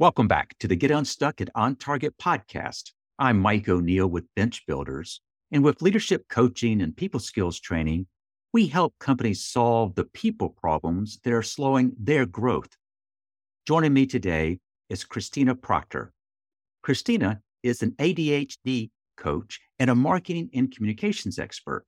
Welcome 0.00 0.28
back 0.28 0.56
to 0.60 0.66
the 0.66 0.76
Get 0.76 0.90
Unstuck 0.90 1.42
and 1.42 1.50
On 1.54 1.76
Target 1.76 2.16
podcast. 2.16 2.92
I'm 3.18 3.38
Mike 3.38 3.68
O'Neill 3.68 4.06
with 4.06 4.34
Bench 4.34 4.64
Builders. 4.66 5.20
And 5.52 5.62
with 5.62 5.82
leadership 5.82 6.24
coaching 6.30 6.80
and 6.80 6.96
people 6.96 7.20
skills 7.20 7.60
training, 7.60 8.06
we 8.50 8.66
help 8.66 8.94
companies 8.98 9.44
solve 9.44 9.94
the 9.94 10.06
people 10.06 10.56
problems 10.58 11.20
that 11.22 11.34
are 11.34 11.42
slowing 11.42 11.92
their 12.00 12.24
growth. 12.24 12.70
Joining 13.66 13.92
me 13.92 14.06
today 14.06 14.60
is 14.88 15.04
Kristina 15.04 15.54
Proctor. 15.54 16.14
Kristina 16.82 17.40
is 17.62 17.82
an 17.82 17.90
ADHD 17.98 18.88
coach 19.18 19.60
and 19.78 19.90
a 19.90 19.94
marketing 19.94 20.48
and 20.54 20.74
communications 20.74 21.38
expert. 21.38 21.84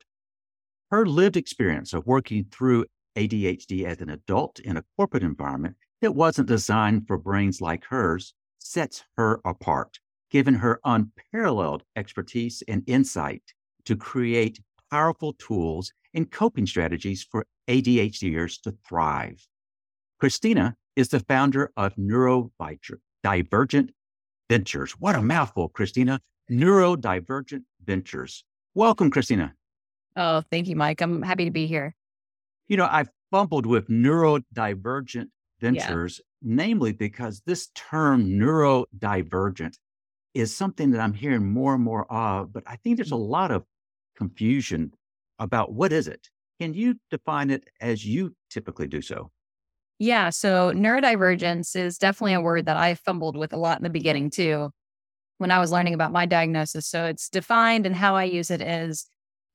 Her 0.90 1.06
lived 1.06 1.38
experience 1.38 1.94
of 1.94 2.06
working 2.06 2.44
through 2.52 2.84
ADHD 3.16 3.86
as 3.86 4.02
an 4.02 4.10
adult 4.10 4.58
in 4.58 4.76
a 4.76 4.84
corporate 4.98 5.22
environment 5.22 5.76
that 6.02 6.14
wasn't 6.14 6.48
designed 6.48 7.06
for 7.06 7.16
brains 7.16 7.60
like 7.60 7.84
hers 7.84 8.34
sets 8.58 9.04
her 9.16 9.40
apart, 9.44 10.00
giving 10.30 10.54
her 10.54 10.80
unparalleled 10.84 11.84
expertise 11.96 12.62
and 12.68 12.82
insight 12.86 13.54
to 13.86 13.96
create 13.96 14.60
powerful 14.90 15.32
tools 15.34 15.92
and 16.12 16.30
coping 16.30 16.66
strategies 16.66 17.22
for 17.22 17.46
ADHDers 17.68 18.60
to 18.62 18.74
thrive. 18.86 19.46
Kristina 20.20 20.74
is 20.96 21.08
the 21.08 21.20
founder 21.20 21.72
of 21.76 21.94
Neurodivergent 21.94 23.90
Ventures. 24.50 24.92
What 24.92 25.14
a 25.14 25.22
mouthful, 25.22 25.70
Kristina. 25.70 26.18
Neurodivergent 26.50 27.62
Ventures. 27.84 28.44
Welcome, 28.74 29.10
Kristina. 29.10 29.52
Oh, 30.16 30.42
thank 30.50 30.66
you, 30.68 30.76
Mike. 30.76 31.00
I'm 31.00 31.22
happy 31.22 31.44
to 31.44 31.50
be 31.50 31.66
here. 31.66 31.94
You 32.66 32.76
know, 32.76 32.88
I've 32.90 33.08
fumbled 33.30 33.66
with 33.66 33.88
neurodivergent 33.88 35.28
ventures, 35.62 36.20
yeah. 36.20 36.54
namely 36.56 36.92
because 36.92 37.40
this 37.46 37.68
term 37.74 38.26
neurodivergent 38.26 39.78
is 40.34 40.54
something 40.54 40.90
that 40.90 41.00
I'm 41.00 41.14
hearing 41.14 41.50
more 41.50 41.74
and 41.74 41.82
more 41.82 42.10
of, 42.12 42.52
but 42.52 42.64
I 42.66 42.76
think 42.76 42.96
there's 42.96 43.12
a 43.12 43.14
mm. 43.14 43.28
lot 43.28 43.50
of 43.50 43.64
confusion 44.16 44.92
about 45.38 45.72
what 45.72 45.92
is 45.92 46.08
it. 46.08 46.28
Can 46.60 46.74
you 46.74 46.96
define 47.10 47.50
it 47.50 47.64
as 47.80 48.04
you 48.04 48.34
typically 48.50 48.86
do 48.86 49.00
so? 49.00 49.30
Yeah, 49.98 50.30
so 50.30 50.72
neurodivergence 50.72 51.76
is 51.76 51.96
definitely 51.96 52.34
a 52.34 52.40
word 52.40 52.66
that 52.66 52.76
I 52.76 52.94
fumbled 52.94 53.36
with 53.36 53.52
a 53.52 53.56
lot 53.56 53.78
in 53.78 53.84
the 53.84 53.90
beginning 53.90 54.30
too 54.30 54.70
when 55.38 55.50
I 55.50 55.58
was 55.58 55.72
learning 55.72 55.94
about 55.94 56.12
my 56.12 56.26
diagnosis. 56.26 56.86
So 56.86 57.04
it's 57.04 57.28
defined 57.28 57.86
and 57.86 57.94
how 57.94 58.16
I 58.16 58.24
use 58.24 58.50
it 58.50 58.60
is 58.60 59.06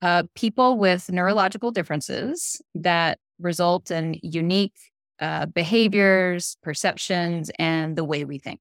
uh, 0.02 0.24
people 0.36 0.78
with 0.78 1.12
neurological 1.12 1.72
differences 1.72 2.62
that 2.76 3.20
result 3.40 3.92
in 3.92 4.20
unique 4.22 4.76
uh, 5.20 5.46
behaviors, 5.48 6.58
perceptions, 6.62 7.52
and 7.58 7.96
the 7.96 8.04
way 8.04 8.26
we 8.26 8.38
think. 8.38 8.60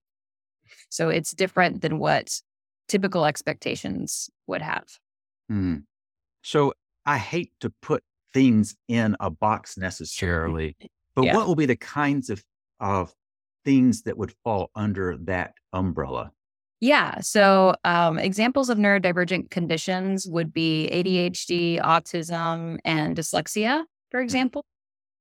So 0.88 1.08
it's 1.08 1.32
different 1.32 1.82
than 1.82 1.98
what 1.98 2.40
typical 2.88 3.24
expectations 3.24 4.30
would 4.46 4.62
have. 4.62 4.86
Mm. 5.50 5.84
So 6.42 6.72
I 7.04 7.18
hate 7.18 7.52
to 7.60 7.72
put 7.82 8.02
things 8.32 8.76
in 8.88 9.16
a 9.20 9.30
box 9.30 9.76
necessarily, 9.76 10.76
but 11.14 11.24
yeah. 11.24 11.34
what 11.34 11.46
will 11.46 11.54
be 11.54 11.66
the 11.66 11.76
kinds 11.76 12.30
of, 12.30 12.42
of 12.80 13.12
things 13.64 14.02
that 14.02 14.16
would 14.16 14.32
fall 14.44 14.70
under 14.74 15.16
that 15.22 15.54
umbrella? 15.72 16.32
Yeah. 16.80 17.20
So, 17.20 17.74
um, 17.84 18.18
examples 18.18 18.68
of 18.68 18.76
neurodivergent 18.76 19.50
conditions 19.50 20.26
would 20.26 20.52
be 20.52 20.90
ADHD, 20.92 21.80
autism, 21.80 22.78
and 22.84 23.16
dyslexia, 23.16 23.84
for 24.10 24.20
mm. 24.20 24.24
example. 24.24 24.62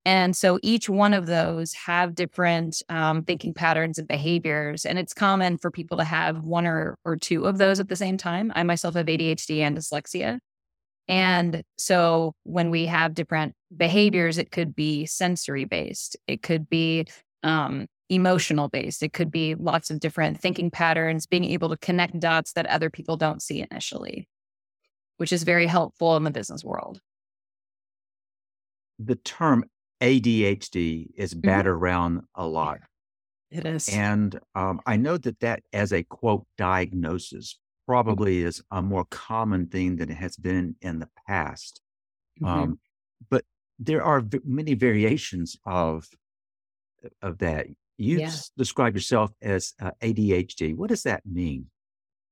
And 0.06 0.36
so 0.36 0.60
each 0.62 0.88
one 0.88 1.16
of 1.16 1.26
those 1.26 1.74
have 1.74 2.14
different 2.14 2.84
um, 2.90 3.24
thinking 3.24 3.56
patterns 3.56 3.98
and 3.98 4.08
behaviors. 4.08 4.86
And 4.86 5.00
it's 5.00 5.16
common 5.16 5.58
for 5.58 5.72
people 5.72 5.98
to 5.98 6.04
have 6.04 6.44
one 6.44 6.68
or, 6.68 7.00
or 7.04 7.18
two 7.18 7.46
of 7.46 7.58
those 7.58 7.80
at 7.80 7.90
the 7.90 7.96
same 7.96 8.16
time. 8.16 8.52
I 8.56 8.62
myself 8.62 8.94
have 8.94 9.08
ADHD 9.08 9.62
and 9.62 9.76
dyslexia. 9.76 10.38
And 11.08 11.64
so 11.78 12.34
when 12.44 12.70
we 12.70 12.86
have 12.86 13.16
different 13.16 13.54
behaviors, 13.76 14.38
it 14.38 14.52
could 14.52 14.76
be 14.76 15.06
sensory 15.08 15.66
based, 15.66 16.18
it 16.28 16.42
could 16.42 16.70
be 16.70 17.06
um, 17.44 17.88
emotional 18.10 18.70
based, 18.70 19.04
it 19.04 19.14
could 19.14 19.32
be 19.32 19.56
lots 19.56 19.92
of 19.92 20.00
different 20.00 20.40
thinking 20.40 20.72
patterns, 20.72 21.28
being 21.28 21.46
able 21.46 21.70
to 21.70 21.78
connect 21.78 22.20
dots 22.20 22.54
that 22.54 22.66
other 22.68 22.90
people 22.90 23.18
don't 23.18 23.42
see 23.42 23.66
initially, 23.70 24.28
which 25.18 25.32
is 25.32 25.44
very 25.44 25.68
helpful 25.68 26.16
in 26.16 26.24
the 26.24 26.32
business 26.32 26.64
world. 26.64 27.00
The 28.98 29.16
term 29.16 29.66
ADHD 30.02 31.08
is 31.16 31.34
battered 31.34 31.76
mm-hmm. 31.76 31.84
around 31.84 32.22
a 32.36 32.46
lot. 32.46 32.80
It 33.52 33.66
is. 33.66 33.90
And 33.90 34.40
um, 34.56 34.82
I 34.86 34.98
know 34.98 35.18
that 35.18 35.40
that, 35.40 35.64
as 35.72 35.94
a 35.94 36.04
quote, 36.04 36.46
diagnosis, 36.58 37.58
probably 37.88 38.42
is 38.42 38.62
a 38.72 38.82
more 38.82 39.06
common 39.06 39.68
thing 39.68 39.98
than 39.98 40.10
it 40.10 40.18
has 40.18 40.36
been 40.36 40.76
in 40.82 41.00
the 41.00 41.10
past. 41.28 41.82
Mm-hmm. 42.42 42.60
Um, 42.60 42.80
but 43.30 43.44
there 43.80 44.04
are 44.04 44.22
v- 44.22 44.40
many 44.44 44.74
variations 44.74 45.58
of 45.66 46.08
of 47.22 47.38
that. 47.38 47.68
You 47.98 48.20
yeah. 48.20 48.32
describe 48.58 48.96
yourself 48.96 49.32
as 49.42 49.74
uh, 49.82 49.92
ADHD. 50.02 50.76
What 50.76 50.90
does 50.90 51.04
that 51.04 51.22
mean? 51.26 51.68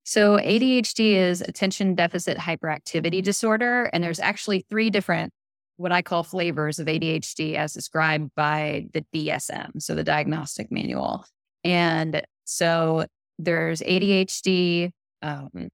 So, 0.03 0.37
ADHD 0.37 1.13
is 1.13 1.41
attention 1.41 1.95
deficit 1.95 2.37
hyperactivity 2.37 3.23
disorder. 3.23 3.89
And 3.93 4.03
there's 4.03 4.19
actually 4.19 4.65
three 4.69 4.89
different 4.89 5.31
what 5.77 5.91
I 5.91 6.01
call 6.01 6.23
flavors 6.23 6.79
of 6.79 6.87
ADHD 6.87 7.55
as 7.55 7.73
described 7.73 8.31
by 8.35 8.87
the 8.93 9.05
DSM, 9.13 9.81
so 9.81 9.95
the 9.95 10.03
diagnostic 10.03 10.71
manual. 10.71 11.25
And 11.63 12.23
so 12.45 13.05
there's 13.39 13.81
ADHD 13.81 14.91
um, 15.21 15.69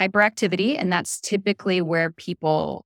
hyperactivity, 0.00 0.76
and 0.78 0.92
that's 0.92 1.20
typically 1.20 1.80
where 1.80 2.10
people 2.10 2.84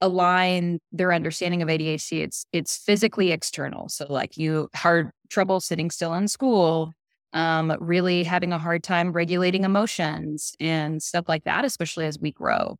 align 0.00 0.78
their 0.92 1.12
understanding 1.12 1.62
of 1.62 1.68
ADHD. 1.68 2.22
It's 2.22 2.46
it's 2.52 2.76
physically 2.76 3.32
external, 3.32 3.88
so 3.88 4.06
like 4.08 4.36
you 4.36 4.68
hard 4.74 5.10
trouble 5.28 5.60
sitting 5.60 5.90
still 5.90 6.14
in 6.14 6.28
school, 6.28 6.92
um, 7.32 7.76
really 7.80 8.24
having 8.24 8.52
a 8.52 8.58
hard 8.58 8.82
time 8.82 9.12
regulating 9.12 9.64
emotions 9.64 10.54
and 10.60 11.02
stuff 11.02 11.28
like 11.28 11.44
that, 11.44 11.64
especially 11.64 12.06
as 12.06 12.18
we 12.18 12.30
grow. 12.30 12.76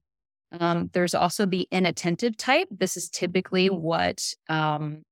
Um, 0.53 0.91
there's 0.93 1.15
also 1.15 1.47
the 1.47 1.67
inattentive 1.71 2.37
type. 2.37 2.69
This 2.71 2.97
is 2.97 3.09
typically 3.09 3.69
what 3.69 4.23
um, 4.49 5.03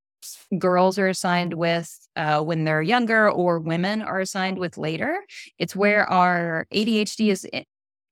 girls 0.58 0.98
are 0.98 1.08
assigned 1.08 1.54
with 1.54 1.90
uh, 2.16 2.40
when 2.40 2.64
they're 2.64 2.82
younger 2.82 3.30
or 3.30 3.58
women 3.58 4.02
are 4.02 4.20
assigned 4.20 4.58
with 4.58 4.78
later. 4.78 5.18
It's 5.58 5.76
where 5.76 6.08
our 6.10 6.66
ADHD 6.72 7.30
is. 7.30 7.46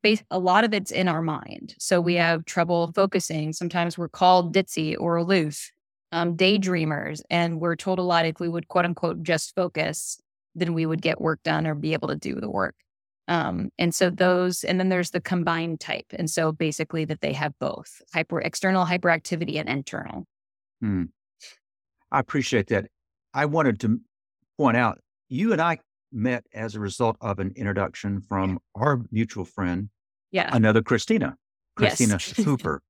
based, 0.03 0.25
a 0.31 0.38
lot 0.38 0.65
of 0.65 0.75
it's 0.75 0.91
in 0.91 1.09
our 1.09 1.22
mind. 1.22 1.75
So 1.78 2.00
we 2.00 2.15
have 2.15 2.44
trouble 2.44 2.93
focusing. 2.94 3.53
Sometimes 3.53 3.97
we're 3.97 4.09
called 4.09 4.54
ditzy 4.54 4.97
or 4.99 5.16
aloof, 5.16 5.71
um, 6.10 6.37
daydreamers. 6.37 7.22
And 7.31 7.60
we're 7.60 7.77
told 7.77 7.99
a 7.99 8.03
lot 8.03 8.27
if 8.27 8.41
we 8.41 8.49
would 8.49 8.69
quote 8.69 8.84
unquote 8.84 9.22
just 9.22 9.54
focus, 9.54 10.21
then 10.54 10.75
we 10.75 10.87
would 10.87 11.03
get 11.03 11.21
work 11.21 11.41
done 11.44 11.66
or 11.66 11.75
be 11.75 11.93
able 11.93 12.09
to 12.09 12.16
do 12.16 12.41
the 12.41 12.50
work. 12.50 12.75
Um, 13.28 13.71
and 13.78 13.94
so 13.94 14.10
those, 14.10 14.65
and 14.65 14.81
then 14.81 14.88
there's 14.88 15.10
the 15.10 15.21
combined 15.21 15.81
type. 15.81 16.06
And 16.12 16.28
so 16.28 16.53
basically 16.53 17.05
that 17.05 17.21
they 17.21 17.33
have 17.33 17.53
both 17.59 18.03
hyper 18.12 18.41
external 18.41 18.84
hyperactivity 18.84 19.59
and 19.59 19.69
internal. 19.69 20.27
Hmm. 20.81 21.05
I 22.10 22.21
appreciate 22.21 22.66
that. 22.69 22.87
I 23.33 23.47
wanted 23.47 23.81
to 23.81 24.00
point 24.59 24.77
out 24.77 24.99
you 25.28 25.53
and 25.53 25.60
I 25.60 25.78
met 26.12 26.44
as 26.53 26.75
a 26.75 26.81
result 26.81 27.16
of 27.21 27.38
an 27.38 27.53
introduction 27.56 28.21
from 28.21 28.59
our 28.75 29.00
mutual 29.10 29.44
friend, 29.44 29.89
yeah, 30.31 30.50
another 30.53 30.83
Christina, 30.83 31.37
Christina 31.77 32.12
yes. 32.15 32.37
Hooper. 32.37 32.83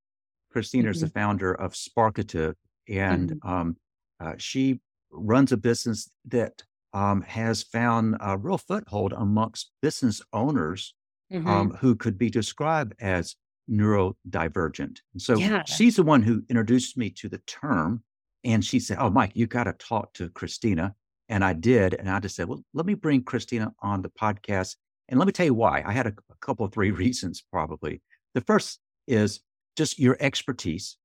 Christina 0.51 0.91
is 0.91 0.99
mm-hmm. 0.99 1.07
the 1.07 1.13
founder 1.13 1.55
of 1.55 1.73
Sparkative, 1.73 2.55
and 2.89 3.31
mm-hmm. 3.31 3.49
um, 3.49 3.77
uh, 4.21 4.35
she 4.39 4.81
runs 5.11 5.53
a 5.53 5.57
business 5.57 6.11
that 6.27 6.63
um, 6.93 7.23
has 7.23 7.63
found 7.63 8.17
a 8.21 8.37
real 8.37 8.59
foothold 8.59 9.13
amongst 9.17 9.71
business 9.81 10.21
owners 10.33 10.95
mm-hmm. 11.33 11.49
um, 11.49 11.71
who 11.81 11.95
could 11.95 12.19
be 12.19 12.31
described 12.31 12.95
as 13.01 13.37
neurodivergent. 13.71 14.99
And 15.13 15.23
so 15.23 15.37
yeah. 15.37 15.65
she's 15.65 15.97
the 15.97 16.03
one 16.03 16.23
who 16.23 16.43
introduced 16.49 16.97
me 16.97 17.11
to 17.11 17.29
the 17.29 17.39
term. 17.47 18.03
And 18.45 18.65
she 18.65 18.81
said, 18.81 18.99
Oh, 19.01 19.11
Mike, 19.11 19.33
you 19.35 19.47
got 19.47 19.65
to 19.65 19.73
talk 19.75 20.13
to 20.15 20.29
Kristina. 20.31 20.93
And 21.29 21.45
I 21.45 21.53
did. 21.53 21.95
And 21.95 22.11
I 22.11 22.19
just 22.21 22.37
said, 22.37 22.49
Well, 22.49 22.63
let 22.75 22.87
me 22.87 22.95
bring 22.95 23.23
Kristina 23.23 23.73
on 23.81 24.03
the 24.03 24.11
podcast. 24.11 24.77
And 25.09 25.19
let 25.19 25.27
me 25.27 25.33
tell 25.33 25.47
you 25.47 25.55
why. 25.55 25.83
I 25.87 25.93
had 25.93 26.07
a, 26.07 26.15
a 26.31 26.35
couple 26.41 26.67
of 26.67 26.73
three 26.73 26.91
reasons, 27.05 27.43
probably. 27.53 28.03
The 28.35 28.41
first 28.41 28.81
is 29.07 29.41
just 29.77 29.99
your 29.99 30.17
expertise, 30.21 30.97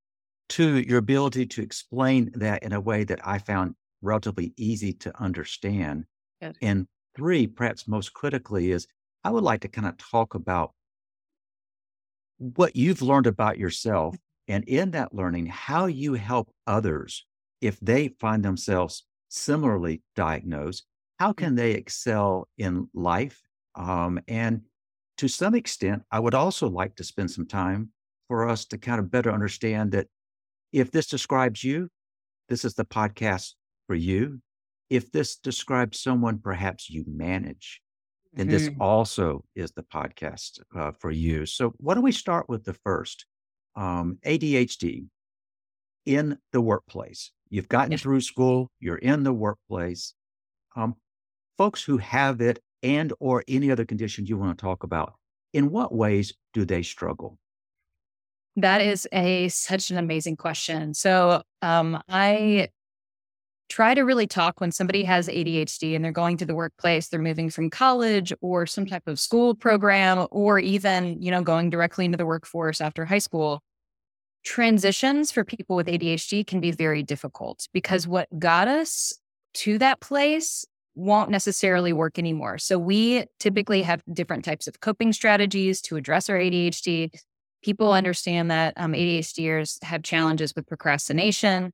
two, 0.49 0.79
your 0.79 0.97
ability 0.97 1.45
to 1.45 1.61
explain 1.61 2.31
that 2.35 2.63
in 2.63 2.73
a 2.73 2.81
way 2.81 3.03
that 3.03 3.25
I 3.25 3.37
found 3.37 3.75
relatively 4.01 4.53
easy 4.57 4.93
to 4.93 5.21
understand. 5.21 6.05
Good. 6.41 6.57
And 6.61 6.87
three, 7.15 7.47
perhaps 7.47 7.87
most 7.87 8.13
critically, 8.13 8.71
is 8.71 8.87
I 9.23 9.31
would 9.31 9.43
like 9.43 9.61
to 9.61 9.67
kind 9.67 9.87
of 9.87 9.97
talk 9.97 10.35
about 10.35 10.73
what 12.37 12.75
you've 12.75 13.01
learned 13.01 13.27
about 13.27 13.57
yourself. 13.57 14.15
And 14.49 14.63
in 14.63 14.91
that 14.91 15.13
learning, 15.13 15.47
how 15.47 15.87
you 15.87 16.13
help 16.13 16.49
others 16.65 17.25
if 17.59 17.77
they 17.81 18.15
find 18.17 18.45
themselves 18.45 19.03
similarly 19.27 20.01
diagnosed 20.15 20.85
how 21.17 21.33
can 21.33 21.55
they 21.55 21.71
excel 21.71 22.47
in 22.57 22.89
life? 22.93 23.41
Um, 23.75 24.19
and 24.27 24.61
to 25.17 25.27
some 25.27 25.55
extent, 25.55 26.03
I 26.11 26.19
would 26.19 26.35
also 26.35 26.69
like 26.69 26.95
to 26.95 27.03
spend 27.03 27.31
some 27.31 27.47
time 27.47 27.89
for 28.27 28.47
us 28.47 28.65
to 28.65 28.77
kind 28.77 28.99
of 28.99 29.11
better 29.11 29.31
understand 29.31 29.91
that 29.91 30.07
if 30.71 30.91
this 30.91 31.07
describes 31.07 31.63
you, 31.63 31.89
this 32.49 32.63
is 32.63 32.75
the 32.75 32.85
podcast 32.85 33.53
for 33.87 33.95
you. 33.95 34.41
If 34.89 35.11
this 35.11 35.37
describes 35.37 36.01
someone 36.01 36.39
perhaps 36.39 36.89
you 36.89 37.03
manage, 37.07 37.81
then 38.37 38.49
this 38.49 38.69
Mhm. 38.69 38.77
also 38.79 39.45
is 39.55 39.71
the 39.73 39.83
podcast 39.83 40.59
uh, 40.75 40.91
for 40.91 41.11
you. 41.11 41.45
So, 41.45 41.73
why 41.77 41.95
don't 41.95 42.03
we 42.03 42.11
start 42.13 42.49
with 42.49 42.65
the 42.65 42.73
first 42.73 43.25
um, 43.75 44.19
ADHD 44.23 45.05
in 46.05 46.39
the 46.53 46.61
workplace? 46.61 47.31
You've 47.49 47.69
gotten 47.69 47.91
Yeah. 47.93 47.97
through 47.97 48.21
school, 48.21 48.71
you're 48.79 48.97
in 48.97 49.23
the 49.23 49.33
workplace. 49.33 50.13
Um, 50.75 50.95
folks 51.57 51.83
who 51.83 51.97
have 51.97 52.41
it 52.41 52.63
and 52.83 53.13
or 53.19 53.43
any 53.47 53.71
other 53.71 53.85
condition 53.85 54.25
you 54.25 54.37
want 54.37 54.57
to 54.57 54.61
talk 54.61 54.83
about, 54.83 55.15
in 55.53 55.71
what 55.71 55.93
ways 55.95 56.33
do 56.53 56.65
they 56.65 56.83
struggle? 56.83 57.39
That 58.55 58.81
is 58.81 59.07
a 59.11 59.49
such 59.49 59.91
an 59.91 59.97
amazing 59.97 60.35
question. 60.35 60.93
So, 60.93 61.43
um, 61.61 62.01
I 62.09 62.69
try 63.69 63.93
to 63.93 64.01
really 64.01 64.27
talk 64.27 64.61
when 64.61 64.71
somebody 64.71 65.03
has 65.03 65.27
ADHD 65.27 65.95
and 65.95 66.03
they're 66.03 66.11
going 66.11 66.37
to 66.37 66.45
the 66.45 66.55
workplace, 66.55 67.07
they're 67.07 67.19
moving 67.19 67.49
from 67.49 67.69
college 67.69 68.31
or 68.41 68.65
some 68.65 68.85
type 68.85 69.07
of 69.07 69.19
school 69.19 69.55
program, 69.55 70.27
or 70.31 70.59
even, 70.59 71.21
you 71.21 71.31
know, 71.31 71.41
going 71.41 71.69
directly 71.69 72.05
into 72.05 72.17
the 72.17 72.25
workforce 72.25 72.81
after 72.81 73.05
high 73.05 73.17
school. 73.17 73.61
Transitions 74.43 75.31
for 75.31 75.43
people 75.43 75.75
with 75.75 75.87
ADHD 75.87 76.47
can 76.47 76.61
be 76.61 76.71
very 76.71 77.03
difficult 77.03 77.67
because 77.73 78.07
what 78.07 78.27
got 78.39 78.67
us 78.67 79.13
to 79.55 79.77
that 79.79 79.99
place 79.99 80.65
won't 80.95 81.29
necessarily 81.29 81.93
work 81.93 82.17
anymore. 82.17 82.57
So, 82.57 82.79
we 82.79 83.25
typically 83.39 83.83
have 83.83 84.01
different 84.11 84.45
types 84.45 84.67
of 84.67 84.79
coping 84.79 85.11
strategies 85.11 85.81
to 85.81 85.97
address 85.97 86.29
our 86.29 86.37
ADHD. 86.37 87.11
People 87.61 87.91
understand 87.91 88.49
that 88.51 88.73
um, 88.77 88.93
ADHDers 88.93 89.83
have 89.83 90.01
challenges 90.03 90.53
with 90.55 90.67
procrastination. 90.67 91.73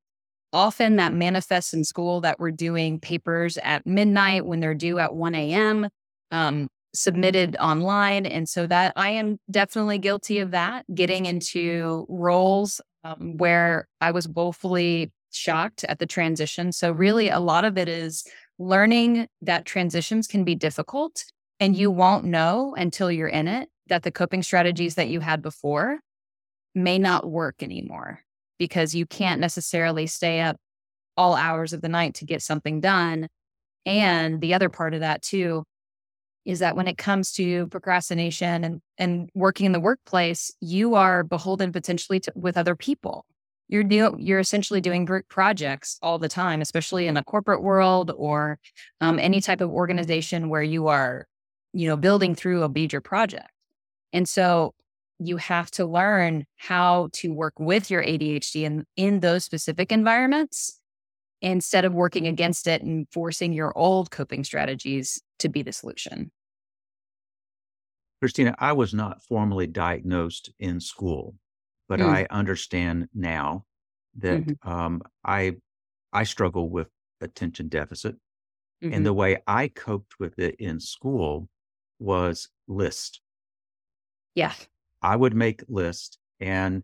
Often 0.53 0.97
that 0.97 1.13
manifests 1.13 1.73
in 1.73 1.83
school 1.83 2.21
that 2.21 2.39
we're 2.39 2.51
doing 2.51 2.99
papers 2.99 3.57
at 3.57 3.85
midnight 3.85 4.45
when 4.45 4.59
they're 4.59 4.75
due 4.75 4.99
at 4.99 5.15
1 5.15 5.35
a.m., 5.35 5.89
um, 6.31 6.67
submitted 6.93 7.57
online. 7.59 8.25
And 8.27 8.47
so 8.47 8.67
that 8.67 8.93
I 8.95 9.09
am 9.09 9.39
definitely 9.49 9.97
guilty 9.97 10.39
of 10.39 10.51
that, 10.51 10.85
getting 10.93 11.25
into 11.25 12.05
roles 12.07 12.79
um, 13.03 13.37
where 13.37 13.87
I 13.99 14.11
was 14.11 14.27
woefully 14.27 15.11
shocked 15.31 15.83
at 15.85 15.99
the 15.99 16.05
transition. 16.05 16.71
So, 16.71 16.91
really, 16.91 17.29
a 17.29 17.39
lot 17.39 17.65
of 17.65 17.77
it 17.77 17.89
is 17.89 18.23
learning 18.59 19.27
that 19.41 19.65
transitions 19.65 20.27
can 20.27 20.43
be 20.43 20.55
difficult 20.55 21.25
and 21.59 21.75
you 21.75 21.89
won't 21.89 22.25
know 22.25 22.75
until 22.77 23.11
you're 23.11 23.27
in 23.27 23.47
it 23.47 23.69
that 23.87 24.03
the 24.03 24.11
coping 24.11 24.43
strategies 24.43 24.95
that 24.95 25.09
you 25.09 25.19
had 25.19 25.41
before 25.41 25.99
may 26.75 26.99
not 26.99 27.29
work 27.29 27.61
anymore 27.61 28.21
because 28.63 28.95
you 28.95 29.05
can't 29.05 29.41
necessarily 29.41 30.07
stay 30.07 30.39
up 30.39 30.55
all 31.17 31.35
hours 31.35 31.73
of 31.73 31.81
the 31.81 31.89
night 31.89 32.13
to 32.13 32.25
get 32.25 32.41
something 32.41 32.79
done. 32.79 33.27
And 33.85 34.39
the 34.39 34.53
other 34.53 34.69
part 34.69 34.93
of 34.93 35.01
that 35.01 35.21
too 35.21 35.65
is 36.45 36.59
that 36.59 36.77
when 36.77 36.87
it 36.87 36.97
comes 36.97 37.33
to 37.33 37.67
procrastination 37.67 38.63
and 38.63 38.81
and 38.97 39.29
working 39.33 39.65
in 39.65 39.73
the 39.73 39.81
workplace, 39.81 40.49
you 40.61 40.95
are 40.95 41.25
beholden 41.25 41.73
potentially 41.73 42.21
to, 42.21 42.31
with 42.35 42.57
other 42.57 42.73
people. 42.73 43.25
You're 43.67 43.83
do, 43.83 44.15
you're 44.17 44.39
essentially 44.39 44.79
doing 44.79 45.03
group 45.03 45.27
projects 45.27 45.97
all 46.01 46.19
the 46.19 46.29
time, 46.29 46.61
especially 46.61 47.07
in 47.07 47.17
a 47.17 47.23
corporate 47.23 47.61
world 47.61 48.13
or 48.15 48.59
um, 49.01 49.19
any 49.19 49.41
type 49.41 49.59
of 49.59 49.71
organization 49.71 50.47
where 50.47 50.63
you 50.63 50.87
are, 50.87 51.27
you 51.73 51.89
know, 51.89 51.97
building 51.97 52.33
through 52.33 52.63
a 52.63 52.69
major 52.69 53.01
project. 53.01 53.51
And 54.13 54.29
so 54.29 54.73
you 55.19 55.37
have 55.37 55.71
to 55.71 55.85
learn 55.85 56.45
how 56.57 57.09
to 57.13 57.33
work 57.33 57.53
with 57.59 57.89
your 57.89 58.03
ADHD 58.03 58.63
in, 58.63 58.85
in 58.95 59.19
those 59.21 59.43
specific 59.45 59.91
environments 59.91 60.79
instead 61.41 61.85
of 61.85 61.93
working 61.93 62.27
against 62.27 62.67
it 62.67 62.81
and 62.81 63.07
forcing 63.11 63.53
your 63.53 63.77
old 63.77 64.11
coping 64.11 64.43
strategies 64.43 65.21
to 65.39 65.49
be 65.49 65.61
the 65.61 65.73
solution. 65.73 66.31
Kristina, 68.23 68.55
I 68.57 68.71
was 68.71 68.93
not 68.93 69.21
formally 69.21 69.67
diagnosed 69.67 70.49
in 70.59 70.79
school, 70.79 71.35
but 71.89 71.99
Mm. 71.99 72.05
I 72.05 72.27
understand 72.29 73.09
now 73.13 73.65
that 74.15 74.39
Mhm. 74.39 74.57
um, 74.63 75.01
I 75.25 75.57
I 76.13 76.23
struggle 76.23 76.69
with 76.69 76.89
attention 77.21 77.67
deficit, 77.67 78.15
and 78.81 78.93
Mhm. 78.93 79.05
the 79.05 79.13
way 79.13 79.41
I 79.47 79.67
coped 79.67 80.19
with 80.19 80.39
it 80.39 80.55
in 80.55 80.79
school 80.79 81.49
was 81.99 82.49
list. 82.67 83.21
Yeah. 84.35 84.53
I 85.03 85.15
would 85.15 85.35
make 85.35 85.63
lists 85.67 86.17
and 86.39 86.83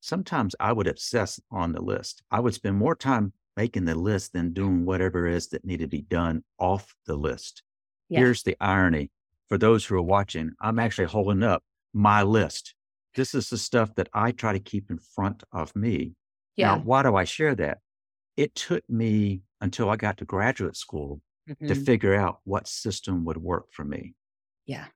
sometimes 0.00 0.54
I 0.60 0.72
would 0.72 0.86
obsess 0.86 1.40
on 1.50 1.72
the 1.72 1.80
list. 1.82 2.22
I 2.30 2.40
would 2.40 2.54
spend 2.54 2.76
more 2.76 2.94
time 2.96 3.32
making 3.56 3.86
the 3.86 3.94
list 3.94 4.32
than 4.32 4.52
doing 4.52 4.84
whatever 4.84 5.26
it 5.26 5.34
is 5.34 5.48
that 5.48 5.64
needed 5.64 5.84
to 5.90 5.96
be 5.96 6.02
done 6.02 6.44
off 6.58 6.94
the 7.06 7.16
list. 7.16 7.62
Yeah. 8.08 8.20
Here's 8.20 8.42
the 8.42 8.56
irony 8.60 9.10
for 9.48 9.56
those 9.58 9.86
who 9.86 9.94
are 9.94 10.02
watching, 10.02 10.50
I'm 10.60 10.78
actually 10.78 11.06
holding 11.06 11.42
up 11.42 11.62
my 11.94 12.22
list. 12.22 12.74
This 13.14 13.32
is 13.34 13.48
the 13.48 13.56
stuff 13.56 13.94
that 13.94 14.08
I 14.12 14.32
try 14.32 14.52
to 14.52 14.58
keep 14.58 14.90
in 14.90 14.98
front 14.98 15.44
of 15.52 15.74
me. 15.74 16.16
Now, 16.58 16.76
Yeah. 16.76 16.82
why 16.82 17.02
do 17.04 17.14
I 17.14 17.24
share 17.24 17.54
that? 17.54 17.78
It 18.36 18.54
took 18.54 18.88
me 18.90 19.42
until 19.60 19.88
I 19.88 19.96
got 19.96 20.18
to 20.18 20.24
graduate 20.24 20.76
school 20.76 21.22
to 21.48 21.54
Mhm. 21.74 21.84
figure 21.86 22.14
out 22.14 22.40
what 22.44 22.66
system 22.66 23.24
would 23.24 23.36
work 23.38 23.72
for 23.72 23.84
me. 23.84 24.14
Yeah. 24.66 24.88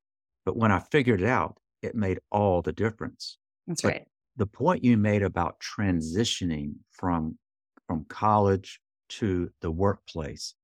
But 0.44 0.56
when 0.56 0.72
I 0.72 0.80
figured 0.80 1.20
it 1.22 1.28
out, 1.28 1.59
it 1.82 1.94
made 1.94 2.20
all 2.30 2.62
the 2.62 2.72
difference. 2.72 3.38
That's 3.66 3.82
But 3.82 3.88
right. 3.88 4.08
the 4.36 4.46
point 4.46 4.84
you 4.84 4.96
made 4.96 5.22
about 5.22 5.60
transitioning 5.60 6.74
from 6.90 7.38
from 7.86 8.04
college 8.04 8.80
to 9.08 9.50
the 9.60 9.70
workplace, 9.70 10.54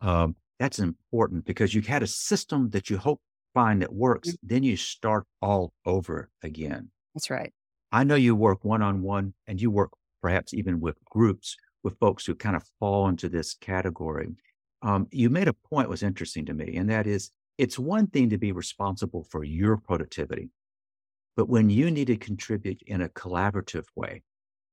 um, 0.00 0.36
that's 0.58 0.78
important 0.78 1.44
because 1.44 1.74
you 1.74 1.82
had 1.82 2.02
a 2.02 2.06
system 2.06 2.70
that 2.70 2.90
you 2.90 2.98
hope 2.98 3.20
find 3.54 3.82
that 3.82 3.92
works. 3.92 4.30
Mm. 4.30 4.36
Then 4.42 4.62
you 4.62 4.76
start 4.76 5.26
all 5.42 5.72
over 5.84 6.30
again. 6.42 6.90
That's 7.14 7.30
right. 7.30 7.52
I 7.92 8.04
know 8.04 8.14
you 8.14 8.36
work 8.36 8.64
one 8.64 8.82
on 8.82 9.02
one, 9.02 9.34
and 9.46 9.60
you 9.60 9.70
work 9.70 9.90
perhaps 10.22 10.54
even 10.54 10.80
with 10.80 10.96
groups 11.06 11.56
with 11.82 11.98
folks 11.98 12.26
who 12.26 12.34
kind 12.34 12.54
of 12.56 12.62
fall 12.78 13.08
into 13.08 13.28
this 13.28 13.54
category. 13.54 14.28
Um, 14.82 15.08
you 15.10 15.30
made 15.30 15.48
a 15.48 15.52
point 15.52 15.88
was 15.88 16.02
interesting 16.02 16.46
to 16.46 16.54
me, 16.54 16.76
and 16.76 16.88
that 16.90 17.06
is 17.06 17.30
it's 17.58 17.78
one 17.78 18.06
thing 18.06 18.30
to 18.30 18.38
be 18.38 18.52
responsible 18.52 19.24
for 19.24 19.44
your 19.44 19.76
productivity, 19.76 20.50
but 21.36 21.48
when 21.48 21.70
you 21.70 21.90
need 21.90 22.06
to 22.08 22.16
contribute 22.16 22.82
in 22.86 23.00
a 23.02 23.08
collaborative 23.08 23.86
way, 23.96 24.22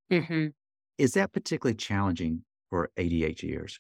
Mhm. 0.10 0.54
is 0.98 1.14
that 1.14 1.32
particularly 1.34 1.76
challenging 1.76 2.44
for 2.70 2.92
ADHDers? 2.98 3.80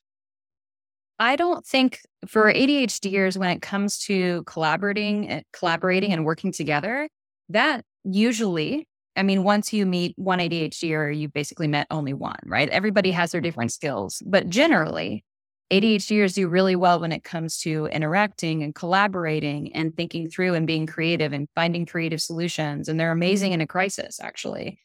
I 1.19 1.36
don't 1.36 1.65
think 1.65 2.01
for 2.27 2.51
ADHDers, 2.51 3.38
when 3.38 3.50
it 3.50 3.62
comes 3.62 3.98
to 4.00 4.43
collaborating, 4.43 5.29
eh, 5.29 5.41
collaborating 5.51 6.13
and 6.13 6.24
working 6.25 6.51
together, 6.51 7.10
that 7.50 7.84
usually, 8.03 8.88
I 9.15 9.24
mean, 9.24 9.43
once 9.43 9.74
you 9.74 9.86
meet 9.88 10.13
one 10.17 10.39
ADHD 10.39 10.89
ADHDer, 10.91 11.17
you 11.17 11.27
basically 11.29 11.67
met 11.67 11.88
only 11.89 12.13
one, 12.13 12.38
right? 12.46 12.69
Everybody 12.69 13.12
has 13.12 13.31
their 13.31 13.41
different 13.41 13.72
skills, 13.72 14.22
but 14.27 14.50
generally, 14.50 15.24
ADHDers 15.71 16.36
do 16.36 16.47
really 16.47 16.75
well 16.75 17.00
when 17.00 17.12
it 17.12 17.24
comes 17.24 17.57
to 17.59 17.88
interacting 17.88 18.63
and 18.63 18.74
collaborating 18.74 19.74
and 19.75 19.95
thinking 19.95 20.29
through 20.29 20.53
and 20.53 20.65
being 20.65 20.86
creative 20.86 21.33
and 21.33 21.47
finding 21.55 21.86
creative 21.86 22.21
solutions. 22.21 22.88
And 22.88 23.00
they're 23.00 23.12
amazing 23.12 23.51
in 23.51 23.59
a 23.59 23.67
crisis, 23.67 24.19
actually. 24.21 24.79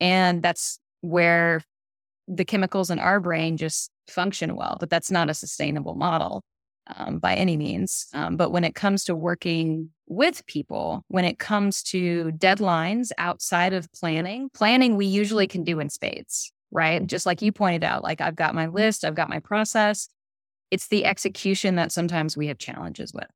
And 0.00 0.42
that's 0.42 0.78
where 1.00 1.62
the 2.28 2.44
chemicals 2.44 2.90
in 2.90 2.98
our 2.98 3.18
brain 3.18 3.56
just 3.56 3.90
function 4.06 4.54
well, 4.54 4.76
but 4.78 4.90
that's 4.90 5.10
not 5.10 5.30
a 5.30 5.34
sustainable 5.34 5.94
model 5.94 6.42
um, 6.96 7.18
by 7.18 7.34
any 7.34 7.56
means. 7.56 8.06
Um, 8.14 8.36
but 8.36 8.50
when 8.50 8.64
it 8.64 8.74
comes 8.74 9.04
to 9.04 9.16
working 9.16 9.90
with 10.06 10.46
people, 10.46 11.04
when 11.08 11.24
it 11.24 11.38
comes 11.38 11.82
to 11.84 12.32
deadlines 12.36 13.10
outside 13.18 13.72
of 13.72 13.90
planning, 13.92 14.50
planning 14.54 14.96
we 14.96 15.06
usually 15.06 15.46
can 15.46 15.64
do 15.64 15.80
in 15.80 15.90
spades, 15.90 16.52
right? 16.70 17.04
Just 17.06 17.26
like 17.26 17.42
you 17.42 17.52
pointed 17.52 17.84
out, 17.84 18.04
like 18.04 18.20
I've 18.20 18.36
got 18.36 18.54
my 18.54 18.66
list, 18.66 19.04
I've 19.04 19.14
got 19.14 19.28
my 19.28 19.40
process. 19.40 20.08
It's 20.70 20.88
the 20.88 21.04
execution 21.04 21.76
that 21.76 21.92
sometimes 21.92 22.36
we 22.36 22.48
have 22.48 22.58
challenges 22.58 23.12
with. 23.12 23.28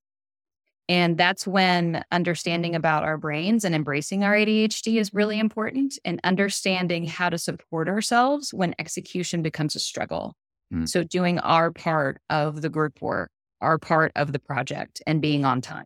And 0.89 1.17
that's 1.17 1.47
when 1.47 2.05
understanding 2.11 2.75
about 2.75 3.05
our 3.05 3.17
brains 3.17 3.65
and 3.65 3.75
embracing 3.75 4.25
our 4.25 4.35
ADHD 4.35 5.01
is 5.01 5.15
really 5.15 5.39
important 5.39 5.99
and 6.05 6.21
understanding 6.25 7.07
how 7.07 7.31
to 7.31 7.39
support 7.39 7.89
ourselves 7.89 8.53
when 8.53 8.75
execution 8.79 9.43
becomes 9.43 9.77
a 9.77 9.79
struggle. 9.79 10.35
Mm. 10.73 10.89
So, 10.89 11.05
doing 11.05 11.39
our 11.39 11.71
part 11.71 12.21
of 12.29 12.63
the 12.63 12.69
group 12.69 13.01
work, 13.01 13.31
our 13.61 13.79
part 13.79 14.13
of 14.17 14.33
the 14.33 14.39
project, 14.39 15.01
and 15.07 15.23
being 15.23 15.45
on 15.45 15.61
time 15.61 15.85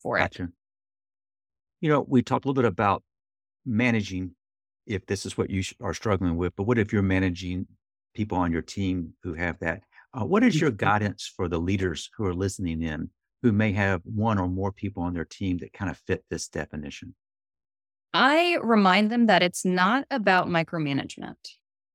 for 0.00 0.16
it. 0.16 0.20
Gotcha. 0.20 0.48
You 1.80 1.90
know, 1.90 2.06
we 2.08 2.22
talked 2.22 2.44
a 2.44 2.48
little 2.48 2.62
bit 2.62 2.68
about 2.68 3.02
managing 3.64 4.32
if 4.86 5.06
this 5.06 5.26
is 5.26 5.36
what 5.36 5.50
you 5.50 5.62
are 5.80 5.92
struggling 5.92 6.36
with, 6.36 6.54
but 6.56 6.62
what 6.62 6.78
if 6.78 6.92
you're 6.92 7.02
managing 7.02 7.66
people 8.14 8.38
on 8.38 8.52
your 8.52 8.62
team 8.62 9.14
who 9.22 9.34
have 9.34 9.58
that? 9.58 9.82
Uh, 10.16 10.24
what 10.24 10.42
is 10.42 10.60
your 10.60 10.70
Mhm. 10.70 10.76
guidance 10.78 11.26
for 11.26 11.48
the 11.48 11.58
leaders 11.60 12.10
who 12.16 12.24
are 12.24 12.34
listening 12.34 12.82
in 12.82 13.10
who 13.42 13.52
may 13.52 13.72
have 13.72 14.00
one 14.04 14.38
or 14.38 14.48
more 14.48 14.72
people 14.72 15.02
on 15.02 15.12
their 15.12 15.24
team 15.26 15.58
that 15.58 15.72
kind 15.72 15.90
of 15.90 15.98
fit 15.98 16.24
this 16.30 16.48
definition? 16.48 17.14
I 18.14 18.58
remind 18.62 19.10
them 19.10 19.26
that 19.26 19.42
it's 19.42 19.64
not 19.64 20.06
about 20.10 20.48
micromanagement 20.48 21.36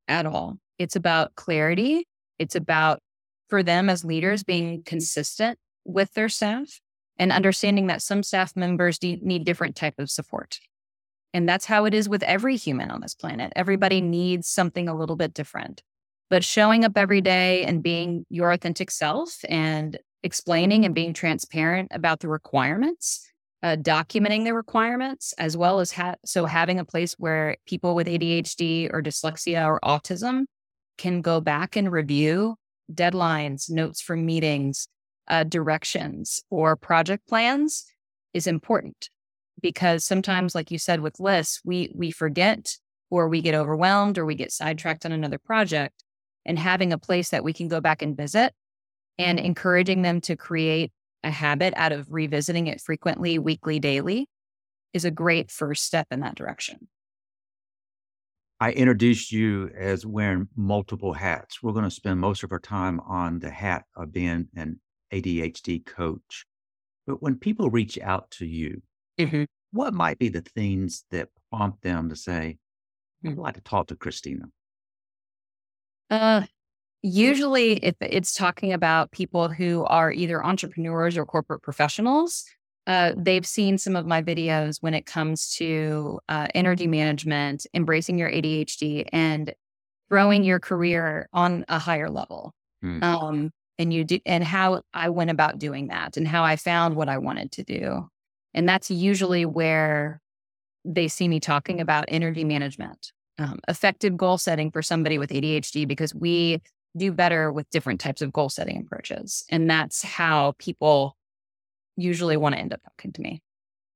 at 0.08 0.26
all. 0.26 0.60
It's 0.78 0.96
about 0.96 1.36
clarity. 1.36 2.08
It's 2.38 2.56
about, 2.56 3.02
for 3.50 3.64
them 3.64 3.90
as 3.90 4.06
leaders, 4.06 4.44
being 4.44 4.84
consistent 4.84 5.58
with 5.84 6.14
their 6.14 6.30
staff 6.30 6.80
and 7.18 7.32
understanding 7.32 7.88
that 7.88 8.02
some 8.04 8.24
staff 8.24 8.56
members 8.56 9.00
de- 9.00 9.20
need 9.24 9.46
different 9.46 9.76
type 9.76 9.96
of 9.98 10.12
support. 10.12 10.60
And 11.34 11.50
that's 11.50 11.66
how 11.66 11.86
it 11.86 11.94
is 11.94 12.08
with 12.10 12.24
every 12.24 12.56
human 12.56 12.92
on 12.92 13.02
this 13.02 13.16
planet. 13.16 13.52
Everybody 13.56 14.02
needs 14.02 14.48
something 14.48 14.88
a 14.88 14.96
little 14.96 15.16
bit 15.16 15.34
different. 15.34 15.82
But 16.32 16.44
showing 16.44 16.84
up 16.84 16.98
every 16.98 17.22
day 17.22 17.64
and 17.64 17.84
being 17.84 18.26
your 18.30 18.52
authentic 18.52 18.90
self 18.90 19.38
and 19.48 20.00
explaining 20.24 20.86
and 20.86 20.96
being 20.96 21.14
transparent 21.14 21.90
about 21.92 22.22
the 22.22 22.28
requirements 22.28 23.32
uh, 23.64 23.76
documenting 23.76 24.44
the 24.44 24.54
requirements 24.54 25.34
as 25.38 25.56
well 25.56 25.80
as 25.80 25.92
ha- 25.92 26.16
so 26.26 26.46
having 26.46 26.80
a 26.80 26.86
place 26.86 27.14
where 27.20 27.58
people 27.68 27.96
with 27.96 28.08
ADHD 28.08 28.92
or 28.92 29.02
dyslexia 29.02 29.66
or 29.66 29.80
autism 29.84 30.46
can 30.98 31.22
go 31.22 31.40
back 31.40 31.76
and 31.76 31.92
review 31.92 32.56
deadlines, 32.92 33.70
notes 33.70 34.02
from 34.02 34.26
meetings, 34.26 34.88
uh, 35.28 35.44
directions, 35.44 36.42
or 36.50 36.76
project 36.76 37.28
plans 37.28 37.86
is 38.34 38.48
important. 38.48 39.10
Because 39.62 40.04
sometimes, 40.04 40.56
like 40.56 40.72
you 40.72 40.80
said 40.80 41.02
with 41.02 41.20
lists, 41.20 41.62
we 41.64 41.92
we 41.96 42.10
forget 42.10 42.78
or 43.12 43.28
we 43.28 43.42
get 43.42 43.54
overwhelmed 43.54 44.18
or 44.18 44.26
we 44.26 44.34
get 44.34 44.52
sidetracked 44.52 45.06
on 45.06 45.12
another 45.12 45.38
project, 45.38 46.04
and 46.46 46.58
having 46.58 46.92
a 46.94 46.98
place 46.98 47.30
that 47.30 47.44
we 47.44 47.54
can 47.54 47.68
go 47.68 47.80
back 47.82 48.02
and 48.02 48.16
visit 48.18 48.54
and 49.18 49.40
encouraging 49.40 50.02
them 50.02 50.22
to 50.22 50.36
create 50.36 50.92
a 51.24 51.30
habit 51.30 51.74
out 51.78 51.92
of 51.92 52.12
revisiting 52.12 52.68
it 52.68 52.82
frequently, 52.82 53.38
weekly, 53.38 53.80
daily 53.80 54.28
is 54.94 55.06
a 55.06 55.12
great 55.12 55.52
first 55.52 55.84
step 55.86 56.08
in 56.12 56.22
that 56.22 56.36
direction. 56.36 56.88
I 58.60 58.72
introduced 58.72 59.32
you 59.32 59.72
as 59.76 60.06
wearing 60.06 60.48
multiple 60.56 61.14
hats. 61.14 61.64
We're 61.64 61.72
going 61.72 61.86
to 61.86 61.92
spend 61.92 62.20
most 62.20 62.44
of 62.44 62.52
our 62.52 62.60
time 62.60 63.00
on 63.02 63.40
the 63.40 63.50
hat 63.50 63.86
of 63.96 64.12
being 64.12 64.48
an 64.56 64.80
ADHD 65.12 65.84
coach. 65.86 66.46
But 67.08 67.22
when 67.24 67.36
people 67.38 67.70
reach 67.70 68.00
out 68.00 68.30
to 68.32 68.46
you, 68.46 68.82
Mm-hmm. 69.20 69.44
what 69.72 69.94
might 69.94 70.18
be 70.18 70.30
the 70.30 70.42
things 70.42 71.06
that 71.12 71.30
prompt 71.52 71.84
them 71.84 72.10
to 72.10 72.16
say, 72.16 72.58
I'd 73.26 73.38
like 73.38 73.56
to 73.56 73.62
talk 73.62 73.88
to 73.88 73.96
Kristina? 73.96 74.46
Uh, 76.12 76.44
usually, 77.02 77.74
if 77.78 77.96
it's 78.02 78.34
talking 78.34 78.74
about 78.74 79.12
people 79.12 79.48
who 79.48 79.86
are 79.86 80.12
either 80.12 80.46
entrepreneurs 80.46 81.18
or 81.18 81.26
corporate 81.26 81.64
professionals, 81.64 82.46
uh, 82.86 83.14
they've 83.16 83.46
seen 83.46 83.78
some 83.78 83.96
of 83.96 84.06
my 84.06 84.22
videos 84.22 84.78
when 84.82 84.94
it 84.94 85.06
comes 85.06 85.56
to 85.56 86.20
uh, 86.28 86.48
energy 86.54 86.88
management, 86.88 87.66
embracing 87.74 88.20
your 88.20 88.30
ADHD, 88.30 89.08
and 89.14 89.54
growing 90.10 90.44
your 90.44 90.60
career 90.60 91.30
on 91.32 91.64
a 91.70 91.80
higher 91.80 92.10
level. 92.10 92.54
Hmm. 92.82 93.04
Um, 93.04 93.52
and 93.80 93.94
you 93.94 94.04
do, 94.04 94.20
and 94.26 94.44
how 94.44 94.82
I 94.94 95.10
went 95.10 95.32
about 95.32 95.58
doing 95.58 95.88
that, 95.88 96.18
and 96.18 96.28
how 96.28 96.44
I 96.44 96.58
found 96.58 96.96
what 96.96 97.08
I 97.08 97.20
wanted 97.20 97.54
to 97.54 97.64
do, 97.64 98.10
and 98.54 98.68
that's 98.68 98.92
usually 98.92 99.46
where 99.46 100.22
they 100.84 101.08
see 101.08 101.28
me 101.28 101.40
talking 101.40 101.80
about 101.80 102.06
energy 102.10 102.44
management, 102.44 103.12
um, 103.42 103.60
effective 103.68 104.16
goal 104.16 104.38
setting 104.38 104.72
for 104.72 104.82
somebody 104.82 105.18
with 105.18 105.32
ADHD, 105.32 105.88
because 105.88 106.14
we 106.14 106.62
do 106.98 107.12
better 107.12 107.52
with 107.52 107.70
different 107.70 108.00
types 108.00 108.22
of 108.22 108.32
goal 108.34 108.50
setting 108.50 108.78
approaches. 108.78 109.46
And 109.50 109.70
that's 109.70 110.04
how 110.04 110.54
people 110.60 111.18
usually 111.96 112.38
want 112.38 112.56
to 112.56 112.62
end 112.62 112.74
up 112.74 112.82
talking 112.84 113.14
to 113.14 113.22
me. 113.22 113.42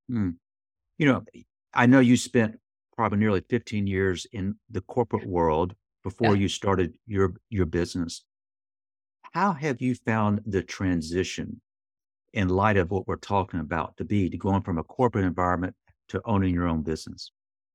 Hmm. 0.10 0.32
You 0.98 1.08
know, 1.08 1.24
I 1.74 1.86
know 1.86 2.00
you 2.00 2.18
spent 2.18 2.60
probably 2.96 3.20
nearly 3.20 3.42
15 3.50 3.88
years 3.88 4.25
in 4.32 4.56
the 4.70 4.82
corporate 4.82 5.28
world 5.28 5.75
before 6.04 6.36
Yeah. 6.36 6.42
you 6.42 6.48
started 6.48 6.98
your 7.06 7.34
your 7.50 7.66
business. 7.66 8.24
How 9.34 9.54
have 9.54 9.82
you 9.82 9.96
found 9.96 10.42
the 10.46 10.64
transition 10.64 11.62
in 12.34 12.48
light 12.48 12.78
of 12.78 12.92
what 12.92 13.08
we're 13.08 13.18
talking 13.18 13.60
about 13.60 13.98
to 13.98 14.06
be 14.06 14.30
to 14.30 14.38
going 14.38 14.62
from 14.62 14.78
a 14.78 14.84
corporate 14.84 15.25
environment 15.25 15.75
to 16.10 16.22
owning 16.24 16.54
your 16.54 16.68
own 16.68 16.84
business? 16.84 17.32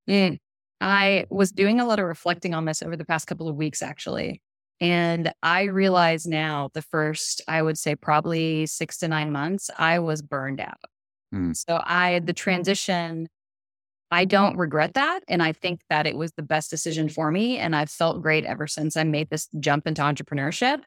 Mm. 0.08 0.38
I 0.80 1.26
was 1.28 1.52
doing 1.52 1.80
a 1.80 1.84
lot 1.84 1.98
of 1.98 2.06
reflecting 2.06 2.54
on 2.54 2.64
this 2.64 2.82
over 2.82 2.96
the 2.96 3.04
past 3.04 3.26
couple 3.26 3.48
of 3.48 3.56
weeks, 3.56 3.82
actually. 3.82 4.40
And 4.80 5.32
I 5.42 5.64
realize 5.64 6.26
now 6.26 6.70
the 6.72 6.82
first, 6.82 7.42
I 7.46 7.60
would 7.60 7.76
say, 7.76 7.94
probably 7.94 8.66
six 8.66 8.96
to 8.98 9.08
nine 9.08 9.30
months, 9.30 9.68
I 9.76 9.98
was 9.98 10.22
burned 10.22 10.60
out. 10.60 10.78
Hmm. 11.32 11.52
So 11.52 11.80
I, 11.84 12.20
the 12.20 12.32
transition, 12.32 13.28
I 14.10 14.24
don't 14.24 14.56
regret 14.56 14.94
that. 14.94 15.20
And 15.28 15.42
I 15.42 15.52
think 15.52 15.82
that 15.90 16.06
it 16.06 16.16
was 16.16 16.32
the 16.32 16.42
best 16.42 16.70
decision 16.70 17.10
for 17.10 17.30
me. 17.30 17.58
And 17.58 17.76
I've 17.76 17.90
felt 17.90 18.22
great 18.22 18.44
ever 18.44 18.66
since 18.66 18.96
I 18.96 19.04
made 19.04 19.28
this 19.28 19.48
jump 19.60 19.86
into 19.86 20.02
entrepreneurship. 20.02 20.80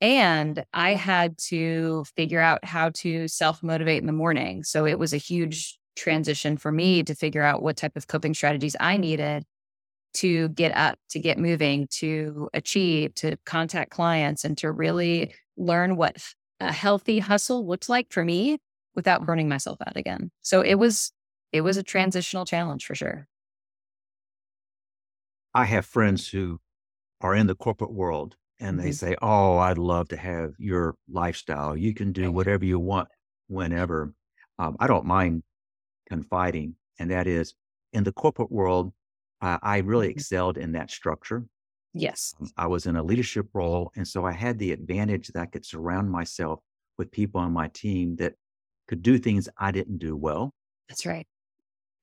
And 0.00 0.64
I 0.72 0.94
had 0.94 1.36
to 1.48 2.04
figure 2.16 2.40
out 2.40 2.64
how 2.64 2.90
to 2.90 3.28
self 3.28 3.62
motivate 3.62 4.00
in 4.00 4.06
the 4.06 4.12
morning. 4.12 4.62
So 4.64 4.86
it 4.86 4.98
was 4.98 5.12
a 5.12 5.18
huge 5.18 5.77
transition 5.98 6.56
for 6.56 6.72
me 6.72 7.02
to 7.04 7.14
figure 7.14 7.42
out 7.42 7.62
what 7.62 7.76
type 7.76 7.96
of 7.96 8.06
coping 8.08 8.34
strategies 8.34 8.76
I 8.80 8.96
needed 8.96 9.44
to 10.14 10.48
get 10.50 10.72
up, 10.76 10.98
to 11.10 11.18
get 11.20 11.38
moving, 11.38 11.86
to 11.92 12.48
achieve, 12.54 13.14
to 13.16 13.36
contact 13.46 13.90
clients, 13.90 14.44
and 14.44 14.56
to 14.58 14.72
really 14.72 15.34
learn 15.56 15.96
what 15.96 16.16
a 16.60 16.72
healthy 16.72 17.18
hustle 17.18 17.66
looked 17.66 17.88
like 17.88 18.12
for 18.12 18.24
me 18.24 18.58
without 18.94 19.26
burning 19.26 19.48
myself 19.48 19.78
out 19.86 19.96
again. 19.96 20.30
So 20.42 20.60
it 20.62 20.74
was 20.76 21.12
it 21.52 21.62
was 21.62 21.76
a 21.76 21.82
transitional 21.82 22.44
challenge 22.44 22.86
for 22.86 22.94
sure. 22.94 23.28
I 25.54 25.64
have 25.66 25.84
friends 25.86 26.28
who 26.28 26.60
are 27.20 27.34
in 27.34 27.48
the 27.48 27.54
corporate 27.56 27.92
world 27.92 28.36
and 28.60 28.78
they 28.80 28.92
Mhm. 28.92 28.92
say, 28.92 29.16
Oh, 29.22 29.58
I'd 29.58 29.78
love 29.78 30.08
to 30.10 30.16
have 30.18 30.54
your 30.58 30.96
lifestyle. 31.08 31.76
You 31.76 31.94
can 31.94 32.12
do 32.12 32.32
whatever 32.32 32.64
you 32.64 32.78
want 32.80 33.08
whenever. 33.48 34.14
Um, 34.58 34.76
I 34.80 34.86
don't 34.88 35.06
mind 35.06 35.44
confiding, 36.08 36.76
and 36.98 37.10
that 37.10 37.26
is 37.28 37.54
in 37.92 38.04
the 38.04 38.12
corporate 38.12 38.52
world, 38.52 38.92
uh, 39.42 39.58
I 39.62 39.78
really 39.78 40.08
Mhm. 40.14 40.22
excelled 40.22 40.58
in 40.58 40.72
that 40.72 40.90
structure. 40.90 41.48
Yes. 41.92 42.34
Um, 42.40 42.52
I 42.56 42.66
was 42.66 42.86
in 42.86 42.96
a 42.96 43.02
leadership 43.02 43.48
role. 43.54 43.92
And 43.96 44.06
so 44.08 44.24
I 44.26 44.32
had 44.32 44.58
the 44.58 44.72
advantage 44.72 45.28
that 45.28 45.40
I 45.42 45.46
could 45.46 45.64
surround 45.66 46.10
myself 46.10 46.60
with 46.98 47.10
people 47.12 47.40
on 47.40 47.52
my 47.52 47.68
team 47.68 48.16
that 48.16 48.36
could 48.88 49.02
do 49.02 49.18
things 49.18 49.48
I 49.58 49.70
didn't 49.72 49.98
do 49.98 50.16
well. 50.16 50.54
That's 50.88 51.06
right. 51.06 51.26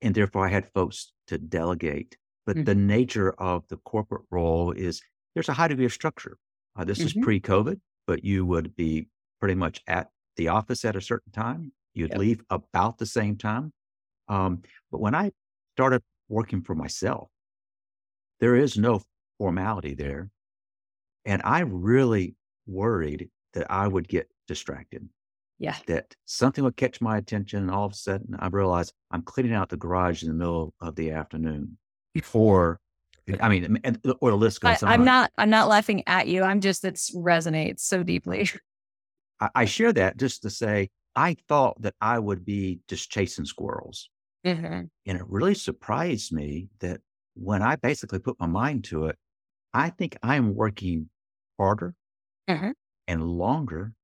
And 0.01 0.13
therefore, 0.15 0.45
I 0.45 0.49
had 0.49 0.71
folks 0.71 1.13
to 1.27 1.37
delegate. 1.37 2.17
But 2.45 2.63
Mhm. 2.63 2.65
the 2.65 2.75
nature 2.75 3.31
of 3.33 3.67
the 3.69 3.77
corporate 3.77 4.25
role 4.29 4.71
is 4.71 5.01
there's 5.33 5.49
a 5.49 5.53
high 5.53 5.67
degree 5.67 5.85
of 5.85 5.93
structure. 5.93 6.37
Uh, 6.75 6.83
this 6.83 7.05
is 7.05 7.13
Mhm. 7.13 7.25
pre 7.25 7.39
COVID, 7.39 7.81
but 8.05 8.23
you 8.23 8.45
would 8.45 8.75
be 8.75 9.09
pretty 9.39 9.55
much 9.55 9.81
at 9.87 10.11
the 10.35 10.49
office 10.49 10.85
at 10.85 10.95
a 10.95 11.01
certain 11.01 11.31
time. 11.31 11.73
You'd 11.93 12.13
Yep. 12.13 12.17
leave 12.17 12.43
about 12.49 12.97
the 12.99 13.05
same 13.05 13.37
time. 13.37 13.73
Um, 14.27 14.61
but 14.91 15.01
when 15.01 15.15
I 15.15 15.31
started 15.75 16.01
working 16.29 16.61
for 16.61 16.75
myself, 16.75 17.29
there 18.39 18.55
is 18.55 18.77
no 18.77 19.01
formality 19.37 19.93
there. 19.93 20.29
And 21.25 21.41
I 21.43 21.61
really 21.61 22.35
worried 22.67 23.29
that 23.53 23.71
I 23.71 23.87
would 23.87 24.07
get 24.07 24.29
distracted, 24.47 25.07
Yeah. 25.57 25.75
that 25.87 26.15
something 26.25 26.63
would 26.63 26.77
catch 26.77 27.01
my 27.01 27.17
attention. 27.17 27.63
And 27.63 27.71
all 27.71 27.85
of 27.85 27.93
a 27.93 27.95
sudden, 27.95 28.35
I 28.39 28.47
realized 28.47 28.93
I'm 29.11 29.21
cleaning 29.21 29.53
out 29.53 29.69
the 29.69 29.77
garage 29.77 30.23
in 30.23 30.29
the 30.29 30.35
middle 30.35 30.73
of 30.81 30.95
the 30.95 31.11
afternoon. 31.11 31.77
Or, 32.33 32.79
I 33.41 33.49
mean, 33.49 33.79
and, 33.83 33.99
or 34.21 34.31
the 34.31 34.37
list 34.37 34.63
I, 34.63 34.73
goes 34.73 34.83
on. 34.83 34.89
I'm 34.89 35.03
not 35.03 35.31
I'm 35.37 35.49
not 35.49 35.67
laughing 35.67 36.03
at 36.07 36.27
you. 36.27 36.43
I'm 36.43 36.61
just 36.61 36.85
it 36.85 36.95
resonates 37.15 37.79
so 37.79 38.03
deeply. 38.03 38.49
I, 39.39 39.49
I 39.55 39.65
share 39.65 39.91
that 39.93 40.17
just 40.17 40.43
to 40.43 40.49
say, 40.49 40.91
I 41.15 41.35
thought 41.47 41.81
that 41.81 41.95
I 41.99 42.19
would 42.19 42.45
be 42.45 42.79
just 42.87 43.09
chasing 43.09 43.45
squirrels. 43.45 44.09
Mhm. 44.45 44.89
And 45.05 45.17
it 45.17 45.27
really 45.27 45.55
surprised 45.55 46.31
me 46.33 46.69
that 46.79 47.01
when 47.35 47.61
I 47.61 47.75
basically 47.75 48.19
put 48.19 48.39
my 48.39 48.47
mind 48.47 48.83
to 48.85 49.05
it, 49.05 49.17
I 49.73 49.89
think 49.91 50.17
I'm 50.23 50.55
working 50.55 51.09
harder 51.59 51.95
Mhm. 52.47 52.73
and 53.07 53.23
longer 53.27 53.95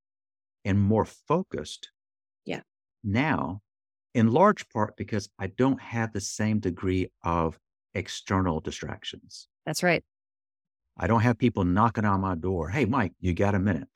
and 0.65 0.79
more 0.81 1.05
focused. 1.05 1.91
Yeah. 2.45 2.61
Now, 3.03 3.61
in 4.13 4.31
large 4.31 4.69
part 4.69 4.97
because 4.97 5.29
I 5.39 5.47
don't 5.47 5.81
have 5.81 6.13
the 6.13 6.21
same 6.21 6.59
degree 6.59 7.11
of 7.23 7.59
external 7.93 8.59
distractions. 8.59 9.47
That's 9.65 9.83
right. 9.83 10.03
I 10.97 11.07
don't 11.07 11.21
have 11.21 11.37
people 11.37 11.63
knocking 11.65 12.05
on 12.05 12.21
my 12.21 12.35
door. 12.35 12.69
Hey, 12.69 12.85
Mike, 12.85 13.13
you 13.19 13.33
got 13.33 13.55
a 13.55 13.59
minute? 13.59 13.89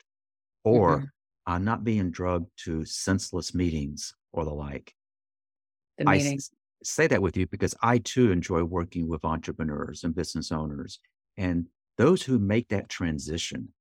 Or 0.64 1.04
Mhm. 1.04 1.10
I'm 1.46 1.64
not 1.64 1.84
being 1.84 2.12
drugged 2.12 2.52
to 2.64 2.84
senseless 2.86 3.54
meetings 3.54 4.14
or 4.32 4.44
the 4.46 4.54
like. 4.54 4.95
The 5.98 6.08
I 6.08 6.16
s- 6.18 6.50
say 6.82 7.06
that 7.06 7.22
with 7.22 7.36
you 7.36 7.46
because 7.46 7.74
I 7.82 7.98
too 7.98 8.30
enjoy 8.30 8.64
working 8.64 9.08
with 9.08 9.24
entrepreneurs 9.24 10.04
and 10.04 10.14
business 10.14 10.52
owners 10.52 11.00
and 11.36 11.68
those 11.96 12.22
who 12.22 12.38
make 12.38 12.68
that 12.68 12.88
transition 12.88 13.72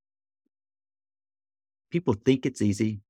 people 1.92 2.14
think 2.14 2.46
it's 2.46 2.62
easy. 2.62 3.02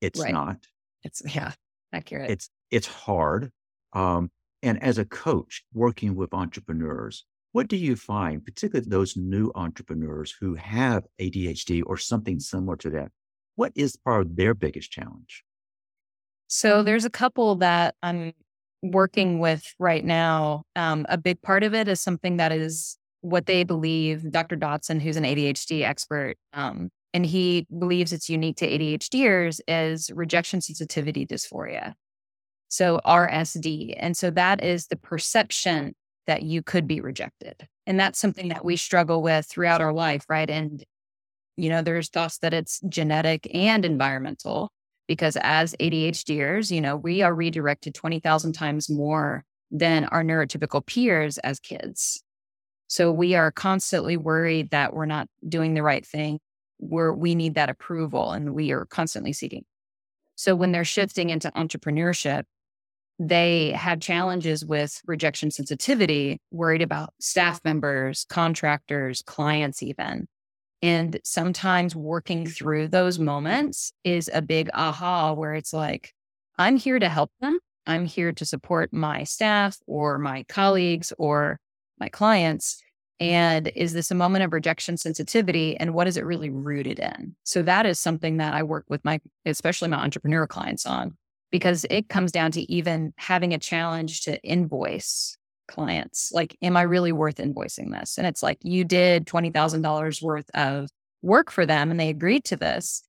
It's 0.00 0.20
Right. 0.20 0.32
not. 0.32 0.66
It's, 1.02 1.22
yeah, 1.34 1.52
accurate. 1.92 2.30
It's 2.30 2.50
it's 2.70 2.86
hard. 2.86 3.52
Um, 3.92 4.30
and 4.62 4.82
as 4.82 4.98
a 4.98 5.04
coach 5.04 5.64
working 5.72 6.14
with 6.16 6.32
entrepreneurs, 6.34 7.24
what 7.52 7.68
do 7.68 7.76
you 7.76 7.94
find, 7.94 8.44
particularly 8.44 8.88
those 8.88 9.16
new 9.16 9.52
entrepreneurs 9.54 10.34
who 10.40 10.54
have 10.54 11.06
ADHD 11.20 11.82
or 11.82 11.96
something 11.96 12.40
similar 12.40 12.76
to 12.78 12.90
that? 12.90 13.12
What 13.54 13.72
is 13.76 13.96
part 13.96 14.26
of 14.26 14.36
their 14.36 14.54
biggest 14.54 14.90
challenge? 14.90 15.44
So 16.48 16.82
there's 16.82 17.04
a 17.04 17.10
couple 17.10 17.56
that 17.56 17.94
I'm 18.02 18.32
working 18.82 19.38
with 19.38 19.64
right 19.78 20.04
now. 20.04 20.64
Um, 20.76 21.06
a 21.08 21.16
big 21.16 21.40
part 21.42 21.62
of 21.62 21.74
it 21.74 21.88
is 21.88 22.00
something 22.00 22.36
that 22.36 22.52
is 22.52 22.98
what 23.22 23.46
they 23.46 23.64
believe. 23.64 24.30
Dr. 24.30 24.56
Dodson, 24.56 25.00
who's 25.00 25.16
an 25.16 25.24
ADHD 25.24 25.82
expert, 25.82 26.36
um, 26.52 26.90
and 27.14 27.24
he 27.24 27.66
believes 27.76 28.12
it's 28.12 28.28
unique 28.28 28.56
to 28.56 28.68
ADHDers, 28.68 29.60
is 29.66 30.10
rejection 30.14 30.60
sensitivity 30.60 31.24
dysphoria. 31.24 31.94
So 32.68 33.00
RSD. 33.06 33.94
And 33.96 34.16
so 34.16 34.30
that 34.30 34.62
is 34.62 34.88
the 34.88 34.96
perception 34.96 35.94
that 36.26 36.42
you 36.42 36.62
could 36.62 36.86
be 36.86 37.00
rejected. 37.00 37.68
And 37.86 38.00
that's 38.00 38.18
something 38.18 38.48
that 38.48 38.64
we 38.64 38.76
struggle 38.76 39.22
with 39.22 39.46
throughout 39.46 39.80
our 39.80 39.92
life, 39.92 40.24
right? 40.28 40.48
And, 40.48 40.82
you 41.56 41.68
know, 41.68 41.82
there's 41.82 42.08
thoughts 42.08 42.38
that 42.38 42.54
it's 42.54 42.80
genetic 42.88 43.48
and 43.54 43.84
environmental 43.84 44.70
because 45.06 45.36
as 45.42 45.74
ADHDers, 45.80 46.70
you 46.70 46.80
know, 46.80 46.96
we 46.96 47.22
are 47.22 47.34
redirected 47.34 47.94
20,000 47.94 48.52
times 48.52 48.88
more 48.88 49.44
than 49.70 50.04
our 50.06 50.22
neurotypical 50.22 50.84
peers 50.84 51.38
as 51.38 51.58
kids. 51.58 52.22
So 52.86 53.10
we 53.10 53.34
are 53.34 53.50
constantly 53.50 54.16
worried 54.16 54.70
that 54.70 54.94
we're 54.94 55.06
not 55.06 55.28
doing 55.48 55.74
the 55.74 55.82
right 55.82 56.06
thing. 56.06 56.38
We're, 56.78 57.12
we 57.12 57.34
need 57.34 57.54
that 57.54 57.70
approval 57.70 58.32
and 58.32 58.54
we 58.54 58.72
are 58.72 58.84
constantly 58.84 59.32
seeking. 59.32 59.64
So 60.36 60.54
when 60.54 60.72
they're 60.72 60.84
shifting 60.84 61.30
into 61.30 61.50
entrepreneurship, 61.52 62.44
they 63.18 63.70
had 63.70 64.02
challenges 64.02 64.64
with 64.64 65.00
rejection 65.06 65.50
sensitivity, 65.50 66.40
worried 66.50 66.82
about 66.82 67.14
staff 67.20 67.60
members, 67.64 68.26
contractors, 68.28 69.22
clients, 69.22 69.82
even. 69.82 70.26
And 70.82 71.18
sometimes 71.24 71.96
working 71.96 72.46
through 72.46 72.88
those 72.88 73.18
moments 73.18 73.92
is 74.04 74.30
a 74.32 74.42
big 74.42 74.68
aha 74.74 75.32
where 75.32 75.54
it's 75.54 75.72
like, 75.72 76.12
I'm 76.58 76.76
here 76.76 76.98
to 76.98 77.08
help 77.08 77.30
them. 77.40 77.58
I'm 77.86 78.06
here 78.06 78.32
to 78.32 78.44
support 78.44 78.92
my 78.92 79.24
staff 79.24 79.78
or 79.86 80.18
my 80.18 80.44
colleagues 80.44 81.12
or 81.18 81.58
my 81.98 82.08
clients. 82.08 82.82
And 83.20 83.68
is 83.76 83.92
this 83.92 84.10
a 84.10 84.14
moment 84.14 84.44
of 84.44 84.52
rejection 84.52 84.96
sensitivity? 84.96 85.76
And 85.76 85.94
what 85.94 86.06
is 86.06 86.16
it 86.16 86.24
really 86.24 86.50
rooted 86.50 86.98
in? 86.98 87.36
So 87.44 87.62
that 87.62 87.86
is 87.86 88.00
something 88.00 88.38
that 88.38 88.54
I 88.54 88.62
work 88.62 88.84
with 88.88 89.04
my, 89.04 89.20
especially 89.46 89.88
my 89.88 89.98
entrepreneur 89.98 90.46
clients 90.46 90.84
on, 90.84 91.16
because 91.50 91.86
it 91.90 92.08
comes 92.08 92.32
down 92.32 92.50
to 92.52 92.72
even 92.72 93.14
having 93.16 93.54
a 93.54 93.58
challenge 93.58 94.22
to 94.22 94.42
invoice 94.42 95.36
clients. 95.68 96.30
Like, 96.32 96.56
am 96.62 96.76
I 96.76 96.82
really 96.82 97.12
worth 97.12 97.36
invoicing 97.36 97.90
this? 97.90 98.18
And 98.18 98.26
it's 98.26 98.42
like, 98.42 98.58
you 98.62 98.84
did 98.84 99.26
$20,000 99.26 100.22
worth 100.22 100.50
of 100.54 100.88
work 101.22 101.50
for 101.50 101.66
them 101.66 101.90
and 101.90 101.98
they 101.98 102.10
agreed 102.10 102.44
to 102.44 102.56
this. 102.56 103.02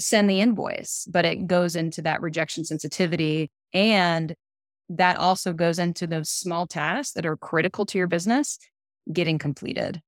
Send 0.00 0.30
the 0.30 0.40
invoice, 0.40 1.06
but 1.10 1.24
it 1.24 1.46
goes 1.46 1.76
into 1.76 2.02
that 2.02 2.22
rejection 2.22 2.64
sensitivity. 2.64 3.50
And 3.74 4.34
that 4.88 5.18
also 5.18 5.52
goes 5.52 5.78
into 5.78 6.06
those 6.06 6.30
small 6.30 6.66
tasks 6.66 7.12
that 7.12 7.26
are 7.26 7.36
critical 7.36 7.84
to 7.86 7.98
your 7.98 8.06
business 8.06 8.58
getting 9.12 9.38
completed. 9.38 10.00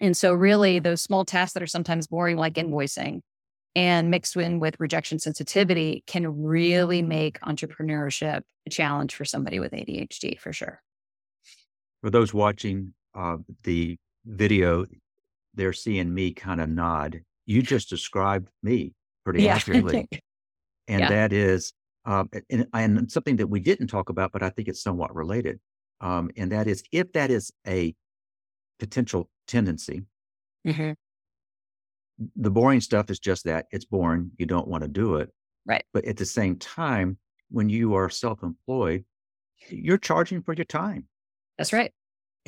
And 0.00 0.16
so, 0.16 0.34
really, 0.34 0.78
those 0.78 1.02
small 1.02 1.24
tasks 1.24 1.54
that 1.54 1.62
are 1.62 1.66
sometimes 1.66 2.06
boring, 2.06 2.36
like 2.36 2.54
invoicing, 2.54 3.20
and 3.74 4.10
mixed 4.10 4.36
in 4.36 4.58
with 4.60 4.78
rejection 4.80 5.18
sensitivity 5.18 6.02
can 6.06 6.42
really 6.42 7.02
make 7.02 7.40
entrepreneurship 7.40 8.42
a 8.66 8.70
challenge 8.70 9.14
for 9.14 9.24
somebody 9.24 9.60
with 9.60 9.72
ADHD 9.72 10.38
for 10.38 10.52
sure. 10.52 10.82
For 12.02 12.10
those 12.10 12.32
watching 12.34 12.94
uh, 13.14 13.38
the 13.62 13.96
video, 14.24 14.86
they're 15.54 15.72
seeing 15.72 16.12
me 16.12 16.32
kind 16.32 16.60
of 16.60 16.68
nod. 16.68 17.22
You 17.46 17.62
just 17.62 17.88
described 17.88 18.48
me 18.62 18.92
pretty 19.24 19.48
accurately. 19.48 20.08
And 20.88 21.00
Yeah. 21.00 21.08
that 21.08 21.32
is, 21.32 21.72
um, 22.04 22.28
and, 22.50 22.66
and 22.72 23.10
something 23.10 23.36
that 23.36 23.48
we 23.48 23.60
didn't 23.60 23.88
talk 23.88 24.08
about, 24.08 24.32
but 24.32 24.42
I 24.42 24.50
think 24.50 24.68
it's 24.68 24.82
somewhat 24.82 25.14
related. 25.14 25.60
Um, 26.00 26.30
and 26.36 26.52
that 26.52 26.66
is 26.66 26.84
if 26.92 27.12
that 27.12 27.30
is 27.30 27.52
a 27.66 27.94
potential 28.78 29.30
tendency, 29.46 30.02
Mhm. 30.64 30.96
the 32.34 32.50
boring 32.50 32.80
stuff 32.80 33.10
is 33.10 33.18
just 33.18 33.44
that 33.44 33.66
it's 33.70 33.84
boring. 33.84 34.30
You 34.38 34.46
don't 34.46 34.68
want 34.68 34.82
to 34.82 34.88
do 34.88 35.16
it. 35.16 35.30
Right. 35.66 35.84
But 35.92 36.04
at 36.04 36.16
the 36.16 36.24
same 36.24 36.56
time, 36.58 37.18
when 37.50 37.68
you 37.68 37.94
are 37.94 38.08
self 38.10 38.42
employed, 38.42 39.04
you're 39.68 39.98
charging 39.98 40.42
for 40.42 40.52
your 40.54 40.64
time 40.64 41.06
That's 41.58 41.72
right. 41.72 41.92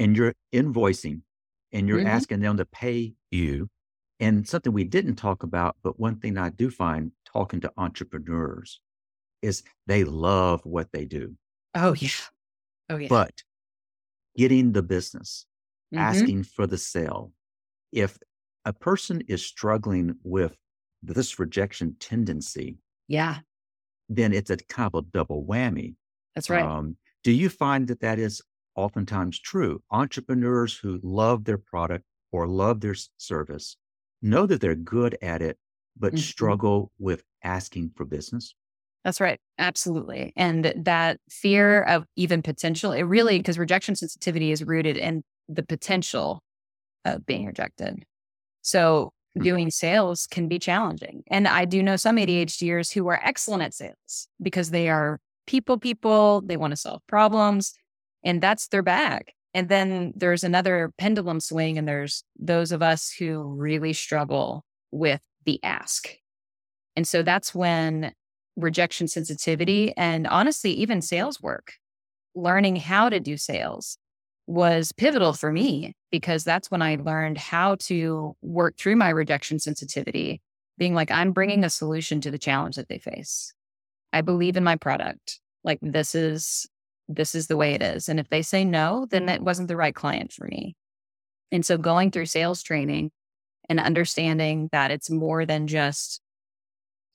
and 0.01 0.17
you're 0.17 0.35
invoicing 0.55 1.23
and 1.73 1.89
you're 1.89 1.99
Mhm. 1.99 2.07
asking 2.07 2.39
them 2.41 2.57
to 2.57 2.65
pay 2.65 3.15
you. 3.33 3.69
And 4.21 4.47
something 4.49 4.73
we 4.73 4.85
didn't 4.85 5.17
talk 5.17 5.43
about, 5.43 5.77
but 5.83 5.99
one 5.99 6.21
thing 6.21 6.39
I 6.39 6.51
do 6.51 6.71
find 6.71 7.11
talking 7.25 7.61
to 7.63 7.73
entrepreneurs 7.77 8.81
is 9.43 9.65
they 9.87 10.05
love 10.05 10.65
what 10.65 10.93
they 10.93 11.05
do, 11.05 11.37
Oh, 11.75 11.95
yeah. 11.95 12.11
Oh, 12.91 12.97
yeah. 12.97 13.09
but 13.09 13.43
getting 14.37 14.73
the 14.73 14.83
business, 14.83 15.47
Mhm. 15.93 15.99
asking 16.01 16.43
for 16.45 16.67
the 16.67 16.79
sale. 16.79 17.33
If 17.93 18.19
a 18.65 18.73
person 18.73 19.23
is 19.23 19.45
struggling 19.45 20.19
with 20.23 20.57
this 21.03 21.39
rejection 21.41 21.97
tendency, 21.97 22.79
Yeah, 23.09 23.41
then 24.09 24.33
it's 24.33 24.51
a 24.51 24.57
kind 24.59 24.91
of 24.93 25.05
a 25.05 25.07
double 25.11 25.45
whammy. 25.45 25.97
that's 26.35 26.51
right. 26.51 26.65
Um, 26.65 26.99
do 27.25 27.33
you 27.33 27.49
find 27.49 27.89
that 27.89 28.01
that 28.01 28.19
is 28.19 28.43
oftentimes 28.79 29.41
true? 29.41 29.83
Entrepreneurs 29.91 30.79
who 30.79 31.01
love 31.03 31.45
their 31.45 31.59
product 31.59 32.05
or 32.33 32.47
love 32.49 32.81
their 32.81 32.95
service 33.19 33.77
know 34.23 34.47
that 34.47 34.61
they're 34.61 34.75
good 34.77 35.19
at 35.23 35.43
it, 35.43 35.59
but 35.97 36.17
Mhm. 36.17 36.19
struggle 36.19 36.93
with 36.99 37.25
asking 37.45 37.91
for 37.97 38.05
business. 38.07 38.55
That's 39.05 39.21
right. 39.21 39.41
Absolutely. 39.59 40.33
And 40.37 40.65
that 40.77 41.21
fear 41.31 41.83
of 41.85 42.05
even 42.17 42.43
potential, 42.43 42.93
it 42.93 43.03
really, 43.03 43.39
because 43.39 43.59
rejection 43.59 43.95
sensitivity 43.97 44.51
is 44.51 44.65
rooted 44.65 44.97
in 44.97 45.23
the 45.49 45.63
potential 45.63 46.43
of 47.05 47.27
being 47.27 47.47
rejected. 47.47 48.05
So 48.63 49.13
Hmm. 49.39 49.49
doing 49.53 49.71
sales 49.71 50.27
can 50.29 50.49
be 50.49 50.59
challenging. 50.59 51.25
And 51.29 51.49
I 51.49 51.67
do 51.67 51.83
know 51.83 51.97
some 51.97 52.17
ADHDers 52.19 52.93
who 52.93 53.09
are 53.09 53.21
excellent 53.25 53.63
at 53.65 53.75
sales 53.75 54.29
because 54.43 54.71
they 54.71 54.89
are 54.91 55.21
people 55.47 55.79
people, 55.79 56.43
they 56.43 56.57
want 56.59 56.73
to 56.73 56.77
solve 56.77 57.03
problems, 57.09 57.75
and 58.29 58.43
that's 58.43 58.69
their 58.69 58.83
bag. 58.83 59.33
And 59.55 59.71
then 59.71 60.13
there's 60.15 60.45
another 60.45 60.93
pendulum 60.99 61.41
swing, 61.41 61.79
and 61.79 61.89
there's 61.89 62.23
those 62.39 62.71
of 62.71 62.83
us 62.83 63.11
who 63.11 63.43
really 63.43 63.95
struggle 63.95 64.67
with 64.93 65.23
the 65.47 65.59
ask. 65.65 66.11
And 66.95 67.09
so 67.09 67.23
that's 67.23 67.55
when 67.55 68.13
rejection 68.57 69.09
sensitivity 69.09 69.97
and 69.97 70.27
honestly, 70.27 70.73
even 70.73 71.01
sales 71.01 71.41
work, 71.41 71.75
learning 72.35 72.77
how 72.77 73.09
to 73.09 73.19
do 73.19 73.39
sales 73.39 73.97
was 74.47 74.93
pivotal 74.93 75.33
for 75.33 75.51
me 75.51 75.95
because 76.11 76.45
that's 76.45 76.71
when 76.71 76.83
I 76.83 76.97
learned 76.97 77.39
how 77.39 77.77
to 77.77 78.37
work 78.43 78.77
through 78.77 78.97
my 78.97 79.09
rejection 79.09 79.59
sensitivity, 79.59 80.43
being 80.77 80.95
like, 80.95 81.11
I'm 81.11 81.33
bringing 81.33 81.65
a 81.65 81.71
solution 81.71 82.21
to 82.23 82.31
the 82.31 82.39
challenge 82.39 82.77
that 82.77 82.89
they 82.89 82.99
face. 82.99 83.55
I 84.13 84.21
believe 84.21 84.57
in 84.57 84.65
my 84.65 84.77
product. 84.77 85.41
Like 85.65 85.79
this 85.81 86.15
is 86.15 86.67
this 87.09 87.35
is 87.35 87.47
the 87.47 87.57
way 87.57 87.75
it 87.75 87.83
is. 87.83 88.09
And 88.09 88.21
if 88.21 88.29
they 88.29 88.43
say 88.43 88.65
no, 88.65 89.07
then 89.11 89.29
it 89.29 89.43
wasn't 89.43 89.69
the 89.69 89.77
right 89.77 89.95
client 89.95 90.33
for 90.33 90.47
me. 90.47 90.77
And 91.51 91.65
so 91.65 91.79
going 91.79 92.11
through 92.11 92.27
sales 92.27 92.63
training 92.63 93.11
and 93.69 93.81
understanding 93.81 94.69
that 94.73 94.91
it's 94.91 95.11
more 95.11 95.47
than 95.47 95.67
just 95.67 96.21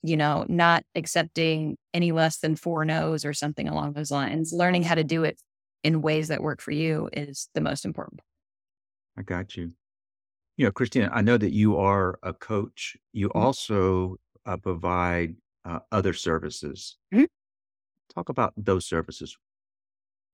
you 0.02 0.18
know, 0.18 0.44
not 0.48 0.84
accepting 0.94 1.78
any 1.94 2.12
less 2.12 2.36
than 2.38 2.56
four 2.56 2.84
no's 2.84 3.24
or 3.24 3.32
something 3.32 3.68
along 3.68 3.94
those 3.94 4.10
lines. 4.10 4.52
Learning 4.52 4.82
how 4.82 4.94
to 4.94 5.02
do 5.02 5.24
it 5.24 5.40
in 5.82 6.02
ways 6.02 6.28
that 6.28 6.42
work 6.42 6.60
for 6.60 6.72
you 6.72 7.08
is 7.12 7.48
the 7.54 7.60
most 7.62 7.86
important. 7.86 8.20
I 9.16 9.22
got 9.22 9.56
you. 9.56 9.72
You 10.56 10.66
know, 10.66 10.72
Kristina, 10.72 11.08
I 11.12 11.22
know 11.22 11.38
that 11.38 11.52
you 11.52 11.76
are 11.78 12.18
a 12.22 12.34
coach. 12.34 12.96
You 13.12 13.30
Mhm. 13.30 13.34
also 13.34 14.16
uh, 14.44 14.56
provide 14.58 15.36
uh, 15.64 15.80
other 15.90 16.12
services. 16.12 16.98
Mhm. 17.12 17.26
Talk 18.14 18.28
about 18.28 18.52
those 18.56 18.86
services. 18.86 19.36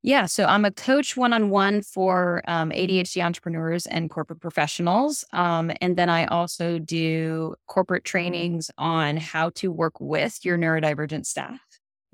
Yeah, 0.02 0.26
so 0.26 0.46
I'm 0.46 0.64
a 0.64 0.70
coach 0.70 1.14
one 1.16 1.34
on 1.34 1.50
one 1.50 1.82
for 1.82 2.40
um, 2.48 2.70
ADHD 2.70 3.20
entrepreneurs 3.22 3.84
and 3.86 4.08
corporate 4.08 4.40
professionals. 4.40 5.24
Um, 5.34 5.70
and 5.82 5.96
then 5.96 6.08
I 6.08 6.24
also 6.26 6.78
do 6.78 7.54
corporate 7.66 8.04
trainings 8.04 8.70
on 8.78 9.18
how 9.18 9.50
to 9.56 9.70
work 9.70 10.00
with 10.00 10.38
your 10.42 10.56
neurodivergent 10.56 11.26
staff. 11.26 11.60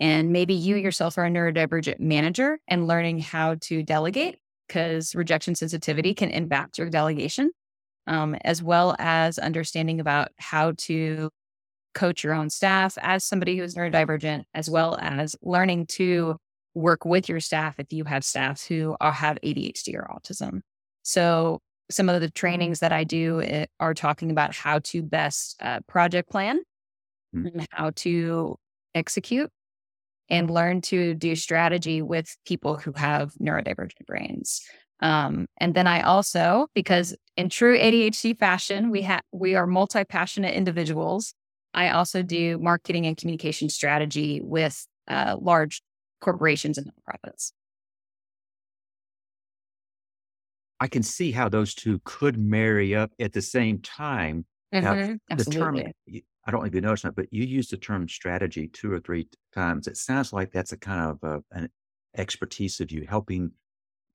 And 0.00 0.32
maybe 0.32 0.52
you 0.52 0.76
yourself 0.76 1.16
are 1.16 1.26
a 1.26 1.30
neurodivergent 1.30 2.00
manager 2.00 2.58
and 2.66 2.88
learning 2.88 3.20
how 3.20 3.54
to 3.62 3.82
delegate 3.84 4.38
because 4.66 5.14
rejection 5.14 5.54
sensitivity 5.54 6.12
can 6.12 6.30
impact 6.30 6.78
your 6.78 6.90
delegation. 6.90 7.52
um, 8.08 8.36
as 8.44 8.62
well 8.62 8.96
as 8.98 9.38
understanding 9.38 10.00
about 10.00 10.30
how 10.38 10.72
to 10.78 11.30
coach 11.94 12.24
your 12.24 12.34
own 12.34 12.50
staff 12.50 12.98
as 13.00 13.24
somebody 13.24 13.58
who's 13.58 13.74
neurodivergent, 13.74 14.44
as 14.54 14.70
well 14.70 14.98
as 15.00 15.36
learning 15.42 15.86
to 15.86 16.36
work 16.76 17.06
with 17.06 17.28
your 17.28 17.40
staff 17.40 17.76
if 17.78 17.90
you 17.90 18.04
have 18.04 18.22
staff 18.22 18.64
who 18.66 18.94
are, 19.00 19.10
have 19.10 19.38
ADHD 19.42 19.94
or 19.94 20.08
autism. 20.14 20.60
So 21.02 21.60
some 21.90 22.08
of 22.08 22.20
the 22.20 22.30
trainings 22.30 22.80
that 22.80 22.92
I 22.92 23.04
do 23.04 23.40
eh, 23.40 23.66
are 23.80 23.94
talking 23.94 24.30
about 24.30 24.54
how 24.54 24.80
to 24.80 25.02
best 25.02 25.56
uh, 25.62 25.80
project 25.88 26.30
plan 26.30 26.60
mm-hmm. 27.34 27.46
and 27.46 27.66
how 27.70 27.90
to 27.96 28.56
execute 28.94 29.50
and 30.28 30.50
learn 30.50 30.82
to 30.82 31.14
do 31.14 31.34
strategy 31.34 32.02
with 32.02 32.36
people 32.44 32.76
who 32.76 32.92
have 32.92 33.32
neurodivergent 33.40 34.06
brains. 34.06 34.60
Um, 35.00 35.46
and 35.58 35.74
then 35.74 35.86
I 35.86 36.02
also, 36.02 36.66
because 36.74 37.16
in 37.36 37.48
true 37.48 37.78
ADHD 37.78 38.38
fashion, 38.38 38.90
we 38.90 39.02
have 39.02 39.22
we 39.32 39.54
are 39.54 39.66
multi-passionate 39.66 40.54
individuals. 40.54 41.32
I 41.72 41.90
also 41.90 42.22
do 42.22 42.58
marketing 42.58 43.06
and 43.06 43.16
communication 43.16 43.68
strategy 43.68 44.40
with 44.42 44.86
uh, 45.08 45.36
large 45.40 45.82
corporations 46.20 46.78
and 46.78 46.86
nonprofits. 46.86 47.52
I 50.80 50.88
can 50.88 51.02
see 51.02 51.32
how 51.32 51.48
those 51.48 51.74
two 51.74 52.00
could 52.04 52.38
marry 52.38 52.94
up 52.94 53.10
at 53.18 53.32
the 53.32 53.42
same 53.42 53.80
time. 53.80 54.44
Mm-hmm. 54.74 55.36
the 55.36 55.44
term, 55.44 55.76
I 55.76 56.50
don't 56.50 56.60
know 56.60 56.66
if 56.66 56.74
you 56.74 56.80
noticed 56.80 57.04
that, 57.04 57.16
but 57.16 57.32
you 57.32 57.44
used 57.44 57.70
the 57.70 57.76
term 57.76 58.08
strategy 58.08 58.68
two 58.68 58.92
or 58.92 59.00
three 59.00 59.28
times. 59.54 59.86
It 59.86 59.96
sounds 59.96 60.32
like 60.32 60.52
that's 60.52 60.72
a 60.72 60.76
kind 60.76 61.00
of 61.00 61.18
a, 61.22 61.56
an 61.56 61.70
expertise 62.16 62.80
of 62.80 62.90
you 62.90 63.06
helping 63.08 63.52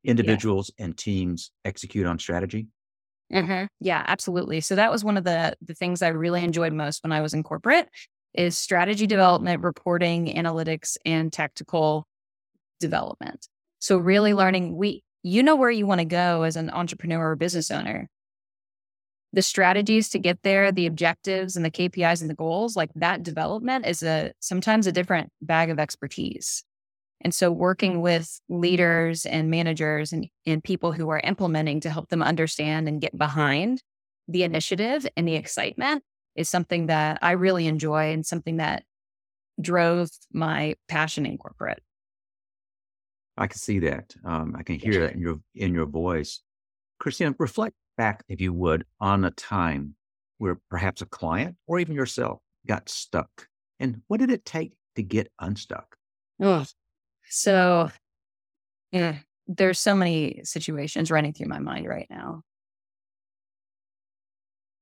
individuals 0.03 0.71
yeah. 0.77 0.85
and 0.85 0.97
teams 0.97 1.51
execute 1.65 2.05
on 2.05 2.19
strategy. 2.19 2.67
Mm-hmm. 3.33 3.65
Yeah, 3.79 4.03
absolutely. 4.07 4.61
So 4.61 4.75
that 4.75 4.91
was 4.91 5.03
one 5.03 5.17
of 5.17 5.23
the 5.23 5.55
the 5.61 5.73
things 5.73 6.01
I 6.01 6.09
really 6.09 6.43
enjoyed 6.43 6.73
most 6.73 7.03
when 7.03 7.11
I 7.11 7.21
was 7.21 7.33
in 7.33 7.43
corporate 7.43 7.87
is 8.33 8.57
strategy 8.57 9.07
development, 9.07 9.63
reporting, 9.63 10.27
analytics, 10.27 10.97
and 11.05 11.31
tactical 11.31 12.07
development. 12.79 13.47
So 13.79 13.97
really 13.97 14.33
learning 14.33 14.75
we 14.75 15.03
you 15.23 15.43
know 15.43 15.55
where 15.55 15.69
you 15.69 15.85
want 15.85 15.99
to 15.99 16.05
go 16.05 16.43
as 16.43 16.55
an 16.55 16.69
entrepreneur 16.71 17.31
or 17.31 17.35
business 17.35 17.69
owner. 17.69 18.09
The 19.33 19.41
strategies 19.41 20.09
to 20.09 20.19
get 20.19 20.39
there, 20.43 20.71
the 20.71 20.87
objectives 20.87 21.55
and 21.55 21.63
the 21.63 21.71
KPIs 21.71 22.21
and 22.21 22.29
the 22.29 22.35
goals, 22.35 22.75
like 22.75 22.89
that 22.95 23.23
development 23.23 23.85
is 23.85 24.03
a 24.03 24.33
sometimes 24.39 24.87
a 24.87 24.91
different 24.91 25.29
bag 25.41 25.69
of 25.69 25.79
expertise. 25.79 26.63
And 27.23 27.33
so 27.33 27.51
working 27.51 28.01
with 28.01 28.41
leaders 28.49 29.25
and 29.25 29.51
managers 29.51 30.11
and, 30.11 30.27
and 30.45 30.63
people 30.63 30.91
who 30.91 31.09
are 31.09 31.19
implementing 31.19 31.79
to 31.81 31.89
help 31.89 32.09
them 32.09 32.23
understand 32.23 32.87
and 32.87 32.99
get 32.99 33.15
behind 33.15 33.81
the 34.27 34.43
initiative 34.43 35.05
and 35.15 35.27
the 35.27 35.35
excitement 35.35 36.03
is 36.35 36.49
something 36.49 36.87
that 36.87 37.19
I 37.21 37.31
really 37.31 37.67
enjoy 37.67 38.11
and 38.11 38.25
something 38.25 38.57
that 38.57 38.83
drove 39.59 40.09
my 40.31 40.75
passion 40.87 41.25
in 41.25 41.37
corporate. 41.37 41.81
I 43.37 43.47
can 43.47 43.57
see 43.57 43.79
that. 43.79 44.15
Um, 44.25 44.55
I 44.57 44.63
can 44.63 44.75
hear 44.75 45.01
that 45.01 45.13
in 45.13 45.21
your 45.21 45.39
in 45.55 45.73
your 45.73 45.85
voice. 45.85 46.41
Kristina, 47.01 47.33
reflect 47.37 47.75
back, 47.97 48.23
if 48.27 48.39
you 48.41 48.53
would, 48.53 48.85
on 48.99 49.25
a 49.25 49.31
time 49.31 49.95
where 50.37 50.59
perhaps 50.69 51.01
a 51.01 51.05
client 51.05 51.55
or 51.67 51.79
even 51.79 51.95
yourself 51.95 52.39
got 52.67 52.89
stuck. 52.89 53.47
And 53.79 54.01
what 54.07 54.19
did 54.19 54.31
it 54.31 54.45
take 54.45 54.73
to 54.95 55.03
get 55.03 55.31
unstuck? 55.39 55.95
Oh, 56.41 56.65
so 57.29 57.89
yeah, 58.91 59.17
there's 59.47 59.79
so 59.79 59.95
many 59.95 60.41
situations 60.43 61.09
running 61.09 61.33
through 61.33 61.47
my 61.47 61.59
mind 61.59 61.87
right 61.87 62.07
now. 62.09 62.41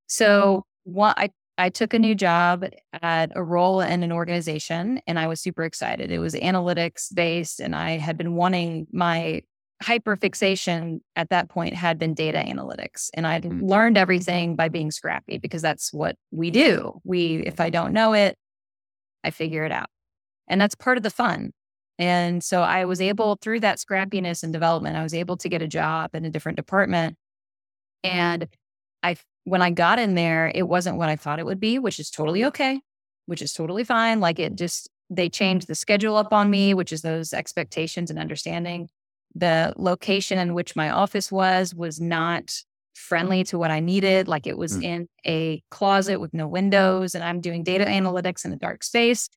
So 0.07 0.65
what 0.83 1.17
I 1.17 1.29
I 1.59 1.67
took 1.67 1.93
a 1.93 1.99
new 1.99 2.15
job 2.15 2.65
at 3.01 3.31
a 3.35 3.43
role 3.43 3.81
in 3.81 4.01
an 4.01 4.13
organization 4.13 5.01
and 5.05 5.19
I 5.19 5.27
was 5.27 5.41
super 5.41 5.65
excited. 5.65 6.09
It 6.09 6.19
was 6.19 6.33
analytics 6.33 7.13
based 7.13 7.59
and 7.59 7.75
I 7.75 7.97
had 7.97 8.17
been 8.17 8.35
wanting 8.35 8.87
my 8.93 9.41
hyper 9.81 10.15
fixation 10.15 11.01
at 11.17 11.29
that 11.29 11.49
point 11.49 11.73
had 11.73 11.99
been 11.99 12.13
data 12.13 12.37
analytics 12.37 13.09
and 13.13 13.27
I'd 13.27 13.43
mm. 13.43 13.61
learned 13.61 13.97
everything 13.97 14.55
by 14.55 14.69
being 14.69 14.89
scrappy 14.89 15.37
because 15.37 15.61
that's 15.61 15.91
what 15.91 16.15
we 16.31 16.49
do. 16.49 17.01
We 17.03 17.43
if 17.45 17.59
I 17.59 17.69
don't 17.69 17.91
know 17.91 18.13
it, 18.13 18.37
I 19.25 19.31
figure 19.31 19.65
it 19.65 19.71
out. 19.73 19.89
And 20.47 20.61
that's 20.61 20.75
part 20.75 20.95
of 20.95 21.03
the 21.03 21.09
fun. 21.09 21.51
And 21.97 22.41
so 22.41 22.61
I 22.61 22.85
was 22.85 23.01
able 23.01 23.37
through 23.41 23.59
that 23.59 23.79
scrappiness 23.79 24.43
and 24.43 24.53
development, 24.53 24.95
I 24.95 25.03
was 25.03 25.13
able 25.13 25.35
to 25.35 25.49
get 25.49 25.61
a 25.61 25.67
job 25.67 26.15
in 26.15 26.23
a 26.23 26.29
different 26.29 26.55
department 26.55 27.17
and 28.01 28.47
I 29.03 29.17
when 29.43 29.61
I 29.61 29.71
got 29.71 29.99
in 29.99 30.15
there, 30.15 30.51
it 30.53 30.67
wasn't 30.67 30.97
what 30.97 31.09
I 31.09 31.15
thought 31.15 31.39
it 31.39 31.45
would 31.45 31.59
be, 31.59 31.79
which 31.79 31.99
is 31.99 32.09
totally 32.09 32.43
okay, 32.45 32.81
which 33.25 33.41
is 33.41 33.53
totally 33.53 33.83
fine. 33.83 34.19
Like 34.19 34.39
it 34.39 34.55
just, 34.55 34.89
they 35.09 35.29
changed 35.29 35.67
the 35.67 35.75
schedule 35.75 36.15
up 36.15 36.33
on 36.33 36.49
me, 36.49 36.73
which 36.73 36.93
is 36.93 37.01
those 37.01 37.33
expectations 37.33 38.09
and 38.09 38.19
understanding. 38.19 38.89
The 39.35 39.73
location 39.77 40.39
in 40.39 40.53
which 40.53 40.75
my 40.75 40.89
office 40.89 41.31
was 41.31 41.73
was 41.73 41.99
not 41.99 42.51
friendly 42.95 43.43
to 43.45 43.57
what 43.57 43.71
I 43.71 43.79
needed. 43.79 44.27
Like 44.27 44.45
it 44.45 44.57
was 44.57 44.77
mm. 44.77 44.83
in 44.83 45.07
a 45.25 45.63
closet 45.71 46.19
with 46.19 46.33
no 46.33 46.47
windows, 46.47 47.15
and 47.15 47.23
I'm 47.23 47.39
doing 47.41 47.63
data 47.63 47.85
analytics 47.85 48.45
in 48.45 48.51
a 48.51 48.57
dark 48.57 48.83
space. 48.83 49.29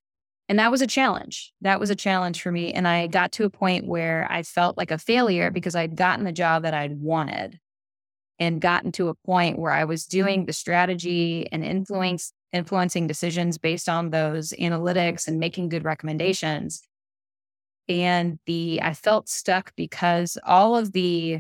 And 0.49 0.59
that 0.59 0.71
was 0.71 0.83
a 0.83 0.87
challenge. 0.87 1.53
That 1.61 1.81
was 1.81 1.89
a 1.89 1.95
challenge 1.95 2.43
for 2.43 2.51
me. 2.51 2.73
And 2.73 2.87
I 2.87 3.07
got 3.07 3.33
to 3.33 3.45
a 3.45 3.51
point 3.51 3.87
where 3.87 4.27
I 4.31 4.43
felt 4.43 4.77
like 4.77 4.91
a 4.91 4.99
failure 4.99 5.51
because 5.51 5.75
I'd 5.75 5.97
gotten 5.97 6.25
the 6.25 6.33
job 6.33 6.65
that 6.65 6.75
I'd 6.75 6.99
wanted 6.99 7.59
and 8.43 8.61
gotten 8.61 8.91
to 8.91 9.09
a 9.09 9.15
point 9.15 9.57
where 9.57 9.71
I 9.71 9.85
was 9.85 10.05
doing 10.05 10.47
the 10.47 10.53
strategy 10.53 11.47
and 11.53 11.65
influence 11.65 12.33
influencing 12.53 13.07
decisions 13.07 13.57
based 13.57 13.89
on 13.89 14.11
those 14.11 14.53
analytics 14.61 15.29
and 15.29 15.39
making 15.39 15.69
good 15.69 15.85
recommendations. 15.85 16.83
And 17.89 18.41
the 18.47 18.81
I 18.83 18.95
felt 18.95 19.29
stuck 19.29 19.73
because 19.77 20.37
all 20.45 20.77
of 20.77 20.93
the 20.93 21.39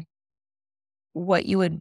what 1.13 1.45
you 1.45 1.59
would 1.59 1.81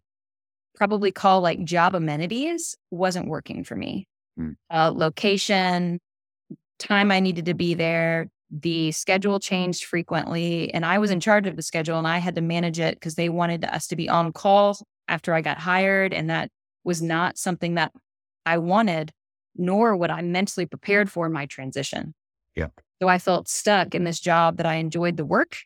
probably 0.75 1.11
call 1.11 1.41
like 1.41 1.63
job 1.63 1.93
amenities 1.93 2.75
wasn't 2.89 3.27
working 3.27 3.63
for 3.63 3.75
me. 3.75 4.07
Mm. 4.39 4.55
Uh, 4.71 4.91
location, 4.93 5.99
time 6.79 7.11
I 7.11 7.19
needed 7.19 7.45
to 7.45 7.53
be 7.53 7.75
there, 7.75 8.27
the 8.49 8.91
schedule 8.91 9.39
changed 9.39 9.85
frequently, 9.85 10.73
and 10.73 10.83
I 10.83 10.97
was 10.97 11.11
in 11.11 11.19
charge 11.19 11.45
of 11.45 11.55
the 11.55 11.61
schedule 11.61 11.99
and 11.99 12.07
I 12.07 12.17
had 12.17 12.35
to 12.35 12.41
manage 12.41 12.79
it 12.79 12.95
because 12.95 13.15
they 13.15 13.29
wanted 13.29 13.63
us 13.63 13.85
to 13.87 13.95
be 13.95 14.09
on 14.09 14.33
call 14.33 14.79
after 15.11 15.33
I 15.33 15.41
got 15.41 15.59
hired. 15.59 16.13
And 16.13 16.29
that 16.29 16.49
was 16.83 17.01
not 17.01 17.37
something 17.37 17.75
that 17.75 17.91
I 18.45 18.57
wanted, 18.57 19.11
nor 19.55 19.95
what 19.95 20.09
I 20.09 20.21
mentally 20.21 20.65
prepared 20.65 21.11
for 21.11 21.29
my 21.29 21.45
transition. 21.45 22.15
Yeah. 22.55 22.67
So 23.01 23.07
I 23.07 23.19
felt 23.19 23.47
stuck 23.47 23.93
in 23.93 24.03
this 24.03 24.19
job 24.19 24.57
that 24.57 24.65
I 24.65 24.75
enjoyed 24.75 25.17
the 25.17 25.25
work, 25.25 25.57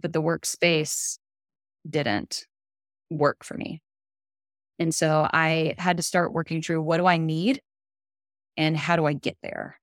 but 0.00 0.12
the 0.12 0.22
workspace 0.22 1.18
didn't 1.88 2.46
work 3.08 3.44
for 3.44 3.54
me. 3.56 3.80
And 4.78 4.94
so 4.94 5.28
I 5.32 5.74
had 5.78 5.96
to 5.96 6.02
start 6.02 6.32
working 6.32 6.60
through 6.60 6.82
what 6.82 6.98
do 6.98 7.06
I 7.06 7.16
need 7.16 7.60
and 8.56 8.76
how 8.76 8.96
do 8.96 9.06
I 9.06 9.12
get 9.12 9.36
there? 9.42 9.78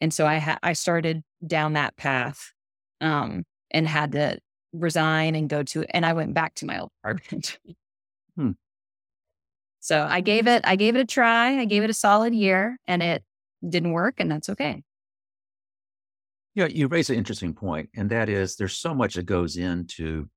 And 0.00 0.12
so 0.12 0.26
I 0.26 0.38
ha- 0.38 0.58
I 0.62 0.72
started 0.74 1.22
down 1.46 1.74
that 1.74 1.96
path 1.96 2.52
um, 3.00 3.44
and 3.70 3.88
had 3.88 4.12
to 4.12 4.38
resign 4.72 5.34
and 5.34 5.48
go 5.48 5.62
to 5.62 5.84
and 5.90 6.04
I 6.04 6.12
went 6.12 6.34
back 6.34 6.54
to 6.56 6.66
my 6.66 6.80
old 6.80 6.90
apartment. 7.04 7.58
Hmm. 8.36 8.52
So 9.80 10.06
I 10.08 10.20
gave 10.20 10.46
it, 10.46 10.62
I 10.64 10.76
gave 10.76 10.96
it 10.96 11.00
a 11.00 11.06
try. 11.06 11.58
I 11.58 11.64
gave 11.64 11.84
it 11.84 11.90
a 11.90 11.94
solid 11.94 12.34
year 12.34 12.78
and 12.86 13.02
it 13.02 13.22
didn't 13.66 13.92
work 13.92 14.14
and 14.18 14.30
that's 14.30 14.48
okay. 14.48 14.82
Yeah, 16.56 16.66
you 16.66 16.88
raise 16.88 17.10
an 17.10 17.16
interesting 17.16 17.52
point, 17.52 17.90
and 17.94 18.08
that 18.08 18.30
is 18.30 18.56
there's 18.56 18.78
so 18.78 18.94
much 18.94 19.16
that 19.16 19.26
goes 19.26 19.58
into 19.58 20.30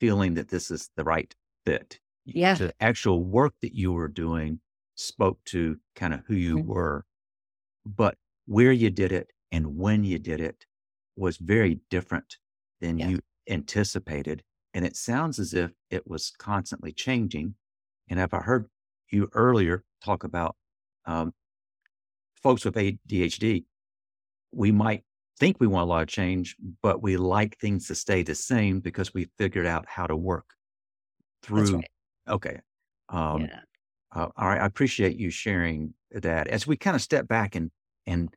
feeling 0.00 0.32
that 0.34 0.48
this 0.48 0.70
is 0.70 0.88
the 0.96 1.04
right 1.04 1.34
fit. 1.66 2.00
Yeah. 2.24 2.54
The 2.54 2.72
actual 2.80 3.22
work 3.22 3.52
that 3.60 3.74
you 3.74 3.92
were 3.92 4.08
doing 4.08 4.60
spoke 4.94 5.38
to 5.46 5.76
kind 5.94 6.14
of 6.14 6.22
who 6.26 6.34
you 6.34 6.56
mm-hmm. 6.56 6.68
were, 6.68 7.04
but 7.84 8.16
where 8.46 8.72
you 8.72 8.88
did 8.88 9.12
it 9.12 9.30
and 9.52 9.76
when 9.76 10.02
you 10.02 10.18
did 10.18 10.40
it 10.40 10.64
was 11.14 11.36
very 11.36 11.80
different 11.90 12.38
than 12.80 12.98
yeah. 12.98 13.08
you 13.08 13.20
anticipated. 13.46 14.42
And 14.74 14.84
it 14.84 14.96
sounds 14.96 15.38
as 15.38 15.54
if 15.54 15.72
it 15.90 16.06
was 16.06 16.32
constantly 16.38 16.92
changing. 16.92 17.54
And 18.08 18.20
if 18.20 18.32
I 18.32 18.40
heard 18.40 18.66
you 19.10 19.28
earlier 19.32 19.84
talk 20.04 20.24
about 20.24 20.56
um, 21.06 21.32
folks 22.42 22.64
with 22.64 22.74
ADHD, 22.74 23.64
we 24.52 24.72
might 24.72 25.04
think 25.38 25.56
we 25.58 25.66
want 25.66 25.84
a 25.84 25.86
lot 25.86 26.02
of 26.02 26.08
change, 26.08 26.56
but 26.82 27.02
we 27.02 27.16
like 27.16 27.58
things 27.58 27.86
to 27.88 27.94
stay 27.94 28.22
the 28.22 28.34
same 28.34 28.80
because 28.80 29.14
we 29.14 29.28
figured 29.38 29.66
out 29.66 29.86
how 29.88 30.06
to 30.06 30.16
work 30.16 30.46
through. 31.42 31.76
Right. 31.76 31.90
Okay. 32.28 32.60
Um, 33.08 33.42
yeah. 33.42 33.60
uh, 34.14 34.28
all 34.36 34.48
right. 34.48 34.60
I 34.60 34.66
appreciate 34.66 35.16
you 35.16 35.30
sharing 35.30 35.94
that. 36.12 36.46
As 36.48 36.66
we 36.66 36.76
kind 36.76 36.94
of 36.94 37.02
step 37.02 37.26
back 37.26 37.54
and 37.54 37.70
and 38.06 38.28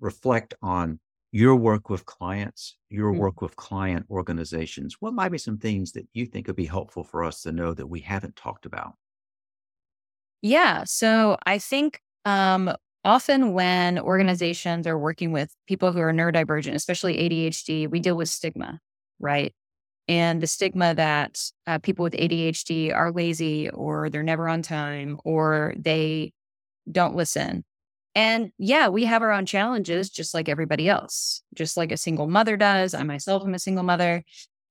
reflect 0.00 0.54
on 0.62 0.98
your 1.32 1.54
work 1.54 1.88
with 1.88 2.06
clients, 2.06 2.76
your 2.88 3.10
mm-hmm. 3.10 3.20
work 3.20 3.40
with 3.40 3.56
client 3.56 4.06
organizations, 4.10 4.96
what 5.00 5.14
might 5.14 5.30
be 5.30 5.38
some 5.38 5.58
things 5.58 5.92
that 5.92 6.06
you 6.12 6.26
think 6.26 6.46
would 6.46 6.56
be 6.56 6.66
helpful 6.66 7.04
for 7.04 7.24
us 7.24 7.42
to 7.42 7.52
know 7.52 7.72
that 7.72 7.86
we 7.86 8.00
haven't 8.00 8.36
talked 8.36 8.66
about? 8.66 8.94
Yeah. 10.42 10.84
So 10.84 11.36
I 11.46 11.58
think 11.58 12.00
um, 12.24 12.74
often 13.04 13.52
when 13.52 13.98
organizations 13.98 14.86
are 14.86 14.98
working 14.98 15.32
with 15.32 15.54
people 15.68 15.92
who 15.92 16.00
are 16.00 16.12
neurodivergent, 16.12 16.74
especially 16.74 17.16
ADHD, 17.16 17.88
we 17.88 18.00
deal 18.00 18.16
with 18.16 18.28
stigma, 18.28 18.80
right? 19.18 19.54
And 20.08 20.40
the 20.40 20.46
stigma 20.46 20.94
that 20.94 21.40
uh, 21.66 21.78
people 21.78 22.02
with 22.02 22.14
ADHD 22.14 22.92
are 22.92 23.12
lazy 23.12 23.70
or 23.70 24.10
they're 24.10 24.22
never 24.24 24.48
on 24.48 24.62
time 24.62 25.18
or 25.24 25.74
they 25.78 26.32
don't 26.90 27.14
listen. 27.14 27.64
And 28.20 28.52
yeah, 28.58 28.88
we 28.88 29.06
have 29.06 29.22
our 29.22 29.32
own 29.32 29.46
challenges 29.46 30.10
just 30.10 30.34
like 30.34 30.50
everybody 30.50 30.90
else, 30.90 31.40
just 31.54 31.78
like 31.78 31.90
a 31.90 31.96
single 31.96 32.26
mother 32.26 32.58
does. 32.58 32.92
I 32.92 33.02
myself 33.02 33.44
am 33.44 33.54
a 33.54 33.58
single 33.58 33.82
mother. 33.82 34.24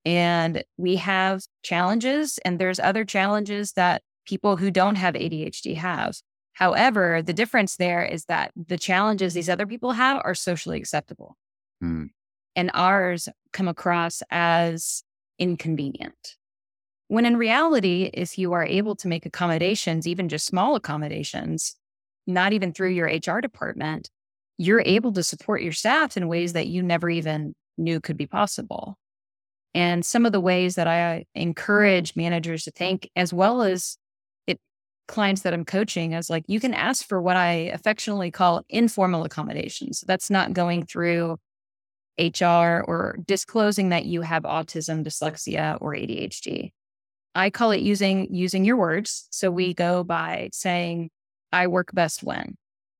And 0.04 0.62
we 0.76 0.94
have 0.96 1.42
challenges, 1.64 2.38
and 2.44 2.60
there's 2.60 2.78
other 2.78 3.04
challenges 3.04 3.72
that 3.72 4.02
people 4.24 4.56
who 4.56 4.70
don't 4.70 4.94
have 4.94 5.14
ADHD 5.14 5.74
have. 5.74 6.14
However, 6.52 7.22
the 7.22 7.32
difference 7.32 7.74
there 7.74 8.04
is 8.04 8.26
that 8.26 8.52
the 8.54 8.78
challenges 8.78 9.34
these 9.34 9.48
other 9.48 9.66
people 9.66 9.92
have 9.92 10.22
are 10.24 10.34
socially 10.36 10.78
acceptable. 10.78 11.36
Mm. 11.82 12.10
And 12.54 12.70
ours 12.72 13.28
come 13.52 13.66
across 13.66 14.22
as 14.30 15.02
inconvenient. 15.40 16.36
When 17.08 17.26
in 17.26 17.36
reality, 17.36 18.10
if 18.14 18.38
you 18.38 18.52
are 18.52 18.64
able 18.64 18.94
to 18.94 19.08
make 19.08 19.26
accommodations, 19.26 20.06
even 20.06 20.28
just 20.28 20.46
small 20.46 20.76
accommodations, 20.76 21.74
not 22.30 22.52
even 22.52 22.72
through 22.72 22.90
your 22.90 23.06
HR 23.06 23.40
department, 23.40 24.10
you're 24.58 24.82
able 24.84 25.12
to 25.12 25.22
support 25.22 25.62
your 25.62 25.72
staff 25.72 26.16
in 26.16 26.28
ways 26.28 26.52
that 26.52 26.66
you 26.66 26.82
never 26.82 27.08
even 27.08 27.54
knew 27.78 28.00
could 28.00 28.16
be 28.16 28.26
possible. 28.26 28.96
And 29.74 30.04
some 30.04 30.26
of 30.26 30.32
the 30.32 30.40
ways 30.40 30.74
that 30.74 30.88
I 30.88 31.24
encourage 31.34 32.16
managers 32.16 32.64
to 32.64 32.70
think, 32.70 33.08
as 33.14 33.32
well 33.32 33.62
as 33.62 33.96
it 34.46 34.58
clients 35.06 35.42
that 35.42 35.54
I'm 35.54 35.64
coaching, 35.64 36.12
is 36.12 36.28
like 36.28 36.44
you 36.48 36.60
can 36.60 36.74
ask 36.74 37.06
for 37.06 37.22
what 37.22 37.36
I 37.36 37.70
affectionately 37.72 38.30
call 38.30 38.62
informal 38.68 39.24
accommodations. 39.24 40.04
That's 40.06 40.28
not 40.28 40.52
going 40.52 40.86
through 40.86 41.38
HR 42.18 42.82
or 42.86 43.16
disclosing 43.26 43.90
that 43.90 44.04
you 44.04 44.22
have 44.22 44.42
autism, 44.42 45.04
dyslexia, 45.04 45.78
or 45.80 45.94
ADHD. 45.94 46.72
I 47.34 47.50
call 47.50 47.70
it 47.70 47.80
using 47.80 48.34
using 48.34 48.64
your 48.64 48.76
words. 48.76 49.28
So 49.30 49.50
we 49.50 49.72
go 49.72 50.02
by 50.02 50.50
saying, 50.52 51.10
I 51.52 51.66
work 51.66 51.90
best 51.92 52.22
when. 52.22 52.56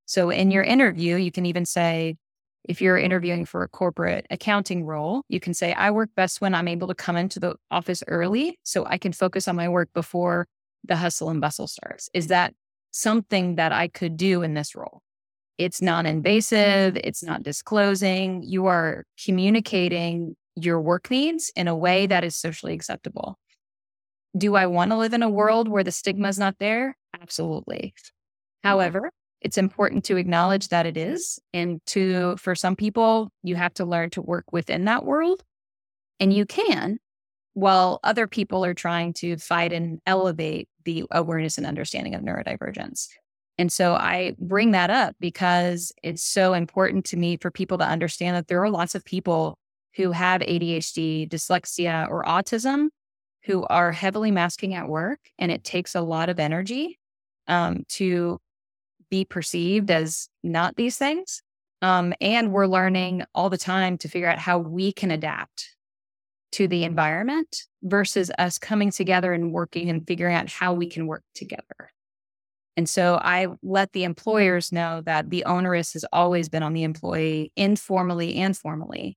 So 0.06 0.30
in 0.30 0.50
your 0.50 0.64
mm-hmm. 0.64 0.72
interview, 0.72 1.16
you 1.16 1.30
can 1.30 1.46
even 1.46 1.64
say, 1.64 2.16
if 2.64 2.80
you're 2.80 2.98
interviewing 2.98 3.46
for 3.46 3.62
a 3.62 3.68
corporate 3.68 4.26
accounting 4.30 4.84
role, 4.84 5.22
you 5.28 5.40
can 5.40 5.54
say, 5.54 5.72
I 5.72 5.90
work 5.90 6.10
best 6.14 6.40
when 6.40 6.54
I'm 6.54 6.68
able 6.68 6.88
to 6.88 6.94
come 6.94 7.16
into 7.16 7.40
the 7.40 7.54
office 7.70 8.02
early 8.06 8.58
so 8.64 8.84
I 8.84 8.98
can 8.98 9.12
focus 9.12 9.48
on 9.48 9.56
my 9.56 9.68
work 9.68 9.88
before 9.94 10.46
the 10.84 10.96
hustle 10.96 11.30
and 11.30 11.40
bustle 11.40 11.66
starts. 11.66 12.10
Is 12.12 12.26
that 12.26 12.54
something 12.90 13.56
that 13.56 13.72
I 13.72 13.88
could 13.88 14.16
do 14.16 14.42
in 14.42 14.54
this 14.54 14.74
role? 14.74 15.00
It's 15.58 15.80
non 15.82 16.06
invasive, 16.06 16.94
mm-hmm. 16.94 17.06
it's 17.06 17.22
not 17.22 17.42
disclosing. 17.42 18.42
You 18.42 18.66
are 18.66 19.04
communicating 19.24 20.36
your 20.56 20.80
work 20.80 21.10
needs 21.10 21.52
in 21.54 21.68
a 21.68 21.76
way 21.76 22.06
that 22.06 22.24
is 22.24 22.36
socially 22.36 22.74
acceptable. 22.74 23.38
Do 24.36 24.54
I 24.54 24.66
want 24.66 24.90
to 24.90 24.96
live 24.96 25.12
in 25.12 25.22
a 25.22 25.26
mm-hmm. 25.26 25.34
world 25.34 25.68
where 25.68 25.84
the 25.84 25.92
stigma 25.92 26.28
is 26.28 26.38
not 26.38 26.56
there? 26.58 26.96
Absolutely. 27.20 27.94
However, 28.62 29.10
it's 29.40 29.58
important 29.58 30.04
to 30.04 30.16
acknowledge 30.16 30.68
that 30.68 30.86
it 30.86 30.96
is. 30.96 31.38
And 31.54 31.80
to, 31.86 32.36
for 32.36 32.54
some 32.54 32.76
people, 32.76 33.30
you 33.42 33.56
have 33.56 33.74
to 33.74 33.84
learn 33.84 34.10
to 34.10 34.22
work 34.22 34.44
within 34.52 34.84
that 34.84 35.04
world. 35.04 35.42
And 36.18 36.32
you 36.32 36.44
can, 36.44 36.98
while 37.54 38.00
other 38.04 38.26
people 38.26 38.64
are 38.64 38.74
trying 38.74 39.14
to 39.14 39.38
fight 39.38 39.72
and 39.72 40.00
elevate 40.06 40.68
the 40.84 41.04
awareness 41.10 41.56
and 41.56 41.66
understanding 41.66 42.14
of 42.14 42.22
neurodivergence. 42.22 43.08
And 43.58 43.72
so 43.72 43.94
I 43.94 44.34
bring 44.38 44.70
that 44.70 44.90
up 44.90 45.16
because 45.20 45.92
it's 46.02 46.22
so 46.22 46.54
important 46.54 47.04
to 47.06 47.16
me 47.16 47.36
for 47.36 47.50
people 47.50 47.78
to 47.78 47.86
understand 47.86 48.36
that 48.36 48.48
there 48.48 48.62
are 48.62 48.70
lots 48.70 48.94
of 48.94 49.04
people 49.04 49.58
who 49.96 50.12
have 50.12 50.40
ADHD, 50.40 51.28
dyslexia, 51.28 52.08
or 52.08 52.24
autism 52.24 52.88
who 53.44 53.64
are 53.66 53.92
heavily 53.92 54.30
masking 54.30 54.74
at 54.74 54.88
work. 54.88 55.18
And 55.38 55.50
it 55.50 55.64
takes 55.64 55.94
a 55.94 56.00
lot 56.00 56.28
of 56.28 56.38
energy 56.38 56.98
um, 57.48 57.84
to 57.88 58.38
be 59.10 59.24
perceived 59.24 59.90
as 59.90 60.28
not 60.42 60.76
these 60.76 60.96
things. 60.96 61.42
Um, 61.82 62.12
and 62.20 62.52
we're 62.52 62.66
learning 62.66 63.24
all 63.34 63.50
the 63.50 63.58
time 63.58 63.98
to 63.98 64.08
figure 64.08 64.28
out 64.28 64.38
how 64.38 64.58
we 64.58 64.92
can 64.92 65.10
adapt 65.10 65.76
to 66.52 66.68
the 66.68 66.84
environment 66.84 67.64
versus 67.82 68.30
us 68.38 68.58
coming 68.58 68.90
together 68.90 69.32
and 69.32 69.52
working 69.52 69.88
and 69.88 70.06
figuring 70.06 70.34
out 70.34 70.50
how 70.50 70.74
we 70.74 70.88
can 70.88 71.06
work 71.06 71.22
together. 71.34 71.90
And 72.76 72.88
so 72.88 73.20
I 73.22 73.48
let 73.62 73.92
the 73.92 74.04
employers 74.04 74.72
know 74.72 75.02
that 75.04 75.30
the 75.30 75.44
onerous 75.44 75.92
has 75.92 76.04
always 76.12 76.48
been 76.48 76.62
on 76.62 76.72
the 76.72 76.82
employee, 76.82 77.52
informally 77.56 78.36
and 78.36 78.56
formally. 78.56 79.16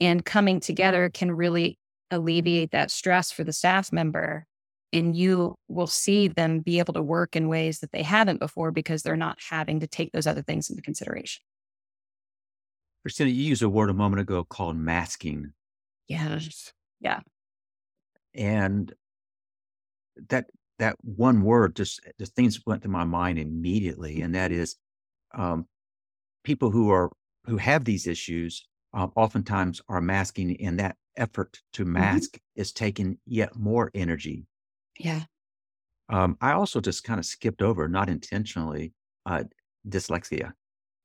And 0.00 0.24
coming 0.24 0.60
together 0.60 1.10
can 1.10 1.32
really 1.32 1.78
alleviate 2.10 2.70
that 2.72 2.90
stress 2.90 3.32
for 3.32 3.44
the 3.44 3.52
staff 3.52 3.92
member. 3.92 4.46
And 4.92 5.14
you 5.14 5.54
will 5.68 5.86
see 5.86 6.28
them 6.28 6.60
be 6.60 6.78
able 6.78 6.94
to 6.94 7.02
work 7.02 7.36
in 7.36 7.48
ways 7.48 7.80
that 7.80 7.92
they 7.92 8.02
haven't 8.02 8.40
before 8.40 8.70
because 8.70 9.02
they're 9.02 9.16
not 9.16 9.38
having 9.50 9.80
to 9.80 9.86
take 9.86 10.12
those 10.12 10.26
other 10.26 10.42
things 10.42 10.70
into 10.70 10.82
consideration. 10.82 11.42
Kristina, 13.06 13.28
you 13.28 13.42
used 13.42 13.62
a 13.62 13.68
word 13.68 13.90
a 13.90 13.94
moment 13.94 14.20
ago 14.20 14.44
called 14.44 14.76
masking. 14.76 15.52
Yes. 16.08 16.72
Yeah. 17.00 17.20
And 18.34 18.92
that 20.28 20.46
that 20.78 20.96
one 21.02 21.42
word 21.42 21.76
just 21.76 22.00
the 22.18 22.26
things 22.26 22.60
went 22.66 22.82
to 22.82 22.88
my 22.88 23.04
mind 23.04 23.38
immediately, 23.38 24.20
and 24.22 24.34
that 24.34 24.52
is 24.52 24.76
um, 25.34 25.66
people 26.44 26.70
who 26.70 26.90
are 26.90 27.10
who 27.46 27.56
have 27.56 27.84
these 27.84 28.06
issues 28.06 28.66
uh, 28.94 29.08
oftentimes 29.16 29.80
are 29.88 30.00
masking, 30.00 30.60
and 30.60 30.78
that 30.78 30.96
effort 31.16 31.60
to 31.74 31.84
mm-hmm. 31.84 31.94
mask 31.94 32.32
mm-hmm. 32.32 32.60
is 32.60 32.72
taking 32.72 33.18
yet 33.26 33.56
more 33.56 33.90
energy. 33.94 34.46
Yeah. 34.98 35.22
Um, 36.10 36.36
I 36.40 36.52
also 36.52 36.80
just 36.80 37.04
kind 37.04 37.18
of 37.18 37.26
skipped 37.26 37.62
over, 37.62 37.88
not 37.88 38.08
intentionally, 38.08 38.92
uh, 39.26 39.44
dyslexia. 39.88 40.52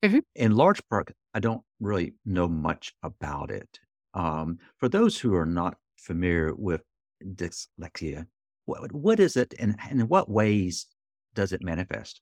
Mm-hmm. 0.03 0.19
In 0.35 0.55
large 0.55 0.81
part, 0.89 1.13
I 1.33 1.39
don't 1.39 1.61
really 1.79 2.13
know 2.25 2.47
much 2.47 2.93
about 3.03 3.51
it. 3.51 3.79
Um, 4.13 4.59
for 4.77 4.89
those 4.89 5.17
who 5.19 5.35
are 5.35 5.45
not 5.45 5.75
familiar 5.97 6.53
with 6.55 6.81
dyslexia, 7.23 8.25
what, 8.65 8.91
what 8.91 9.19
is 9.19 9.35
it 9.35 9.53
and, 9.59 9.75
and 9.89 10.01
in 10.01 10.07
what 10.07 10.29
ways 10.29 10.87
does 11.33 11.51
it 11.51 11.63
manifest? 11.63 12.21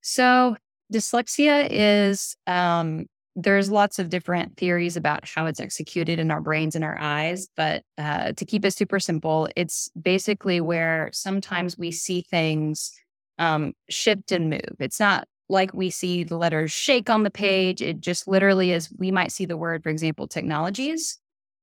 So, 0.00 0.56
dyslexia 0.92 1.66
is 1.70 2.36
um, 2.46 3.06
there's 3.36 3.70
lots 3.70 3.98
of 3.98 4.10
different 4.10 4.56
theories 4.56 4.96
about 4.96 5.28
how 5.28 5.46
it's 5.46 5.60
executed 5.60 6.18
in 6.18 6.30
our 6.30 6.40
brains 6.40 6.76
and 6.76 6.84
our 6.84 6.96
eyes, 6.98 7.48
but 7.56 7.82
uh, 7.98 8.32
to 8.32 8.44
keep 8.44 8.64
it 8.64 8.72
super 8.72 9.00
simple, 9.00 9.48
it's 9.56 9.90
basically 10.00 10.60
where 10.60 11.10
sometimes 11.12 11.76
we 11.76 11.90
see 11.90 12.22
things 12.22 12.92
um, 13.38 13.72
shift 13.90 14.30
and 14.30 14.50
move. 14.50 14.76
It's 14.78 15.00
not 15.00 15.26
like 15.48 15.74
we 15.74 15.90
see 15.90 16.22
the 16.24 16.36
letters 16.36 16.72
shake 16.72 17.10
on 17.10 17.24
the 17.24 17.30
page. 17.30 17.82
It 17.82 18.00
just 18.00 18.28
literally 18.28 18.70
is, 18.70 18.88
we 18.98 19.10
might 19.10 19.32
see 19.32 19.46
the 19.46 19.56
word, 19.56 19.82
for 19.82 19.90
example, 19.90 20.28
technologies, 20.28 21.18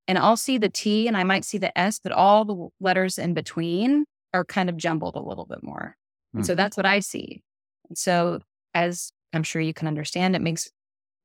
and 0.07 0.17
I'll 0.17 0.37
see 0.37 0.57
the 0.57 0.69
T 0.69 1.07
and 1.07 1.15
I 1.15 1.23
might 1.23 1.45
see 1.45 1.57
the 1.57 1.75
S, 1.77 1.99
but 1.99 2.11
all 2.11 2.43
the 2.43 2.67
letters 2.81 3.17
in 3.17 3.33
between 3.33 4.05
are 4.33 4.43
kind 4.43 4.69
of 4.69 4.77
jumbled 4.77 5.15
a 5.15 5.21
little 5.21 5.45
bit 5.45 5.63
more. 5.63 5.95
Mm. 6.33 6.39
And 6.39 6.45
so 6.45 6.53
hmm. 6.53 6.57
that's 6.57 6.77
what 6.77 6.85
I 6.85 6.99
see. 6.99 7.43
And 7.87 7.97
so, 7.97 8.39
as 8.73 9.11
I'm 9.33 9.43
sure 9.43 9.61
you 9.61 9.73
can 9.73 9.87
understand, 9.87 10.35
it 10.35 10.41
makes 10.41 10.69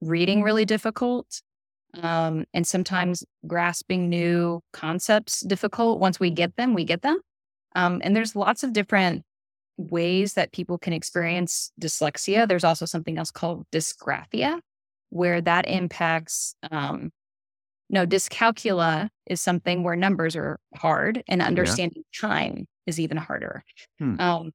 reading 0.01 0.43
really 0.43 0.65
difficult. 0.65 1.43
Um, 2.03 2.45
and 2.53 2.67
sometimes 2.67 3.25
grasping 3.47 4.11
new 4.11 4.61
concepts 4.73 5.41
difficult. 5.41 5.99
Once 5.99 6.21
we 6.21 6.31
get 6.31 6.57
them, 6.57 6.75
we 6.75 6.85
get 6.85 7.03
them. 7.03 7.19
Um, 7.75 8.03
and 8.05 8.15
there's 8.15 8.37
lots 8.37 8.63
of 8.63 8.73
different 8.73 9.23
ways 9.79 10.35
that 10.35 10.53
people 10.53 10.79
can 10.79 10.93
experience 10.93 11.71
dyslexia. 11.81 12.47
There's 12.47 12.65
also 12.65 12.85
something 12.87 13.17
else 13.17 13.31
called 13.31 13.65
dysgraphia, 13.73 14.61
where 15.11 15.41
that 15.41 15.67
impacts 15.69 16.55
um, 16.71 17.13
no, 17.89 18.07
dyscalculia 18.07 19.09
is 19.27 19.41
something 19.41 19.83
where 19.83 19.97
numbers 19.97 20.35
are 20.35 20.59
hard 20.75 21.23
and 21.29 21.41
understanding 21.41 22.03
yeah. 22.13 22.29
time 22.29 22.67
is 22.87 22.99
even 22.99 23.17
harder. 23.17 23.63
Hmm. 23.99 24.21
Um, 24.21 24.53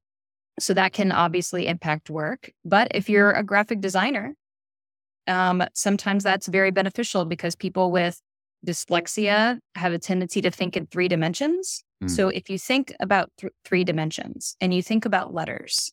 so 0.60 0.74
that 0.74 0.94
can 0.94 1.12
obviously 1.12 1.68
impact 1.68 2.10
work. 2.10 2.52
But 2.66 2.90
if 2.94 3.10
you're 3.10 3.32
a 3.32 3.44
graphic 3.44 3.80
designer, 3.80 4.36
um, 5.28 5.64
sometimes 5.74 6.24
that's 6.24 6.48
very 6.48 6.72
beneficial 6.72 7.26
because 7.26 7.56
people 7.56 7.92
with 7.92 8.22
dyslexia 8.66 9.60
have 9.76 9.94
a 9.94 10.00
tendency 10.00 10.42
to 10.42 10.52
think 10.52 10.78
in 10.78 10.88
three 10.88 11.08
dimensions. 11.08 11.84
Hmm. 12.02 12.08
So 12.08 12.30
if 12.30 12.50
you 12.50 12.58
think 12.58 12.94
about 13.00 13.32
th- 13.38 13.54
three 13.66 13.84
dimensions 13.84 14.56
and 14.62 14.74
you 14.74 14.84
think 14.84 15.06
about 15.06 15.34
letters, 15.34 15.92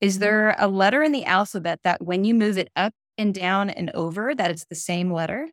is 0.00 0.18
there 0.18 0.54
a 0.58 0.68
letter 0.68 1.02
in 1.02 1.12
the 1.12 1.24
alphabet 1.24 1.80
that 1.84 2.02
when 2.02 2.24
you 2.24 2.34
move 2.34 2.58
it 2.58 2.70
up 2.76 2.92
and 3.18 3.34
down 3.34 3.70
and 3.70 3.90
over, 3.90 4.34
that 4.34 4.50
it's 4.50 4.66
the 4.66 4.74
same 4.74 5.12
letter? 5.12 5.48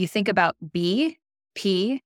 you 0.00 0.08
think 0.08 0.28
about 0.28 0.56
B, 0.72 1.18
P, 1.54 2.02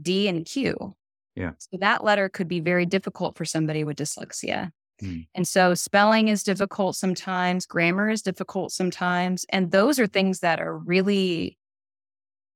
D, 0.00 0.28
and 0.28 0.44
Q. 0.44 0.94
Yeah. 1.34 1.52
So 1.58 1.76
that 1.80 2.04
letter 2.04 2.28
could 2.28 2.48
be 2.48 2.60
very 2.60 2.86
difficult 2.86 3.36
for 3.36 3.44
somebody 3.44 3.84
with 3.84 3.96
dyslexia. 3.96 4.70
Mm. 5.02 5.26
And 5.34 5.46
so 5.48 5.74
spelling 5.74 6.28
is 6.28 6.42
difficult 6.42 6.96
sometimes, 6.96 7.66
grammar 7.66 8.10
is 8.10 8.22
difficult 8.22 8.72
sometimes. 8.72 9.44
And 9.50 9.70
those 9.70 9.98
are 9.98 10.06
things 10.06 10.40
that 10.40 10.60
are 10.60 10.76
really, 10.76 11.58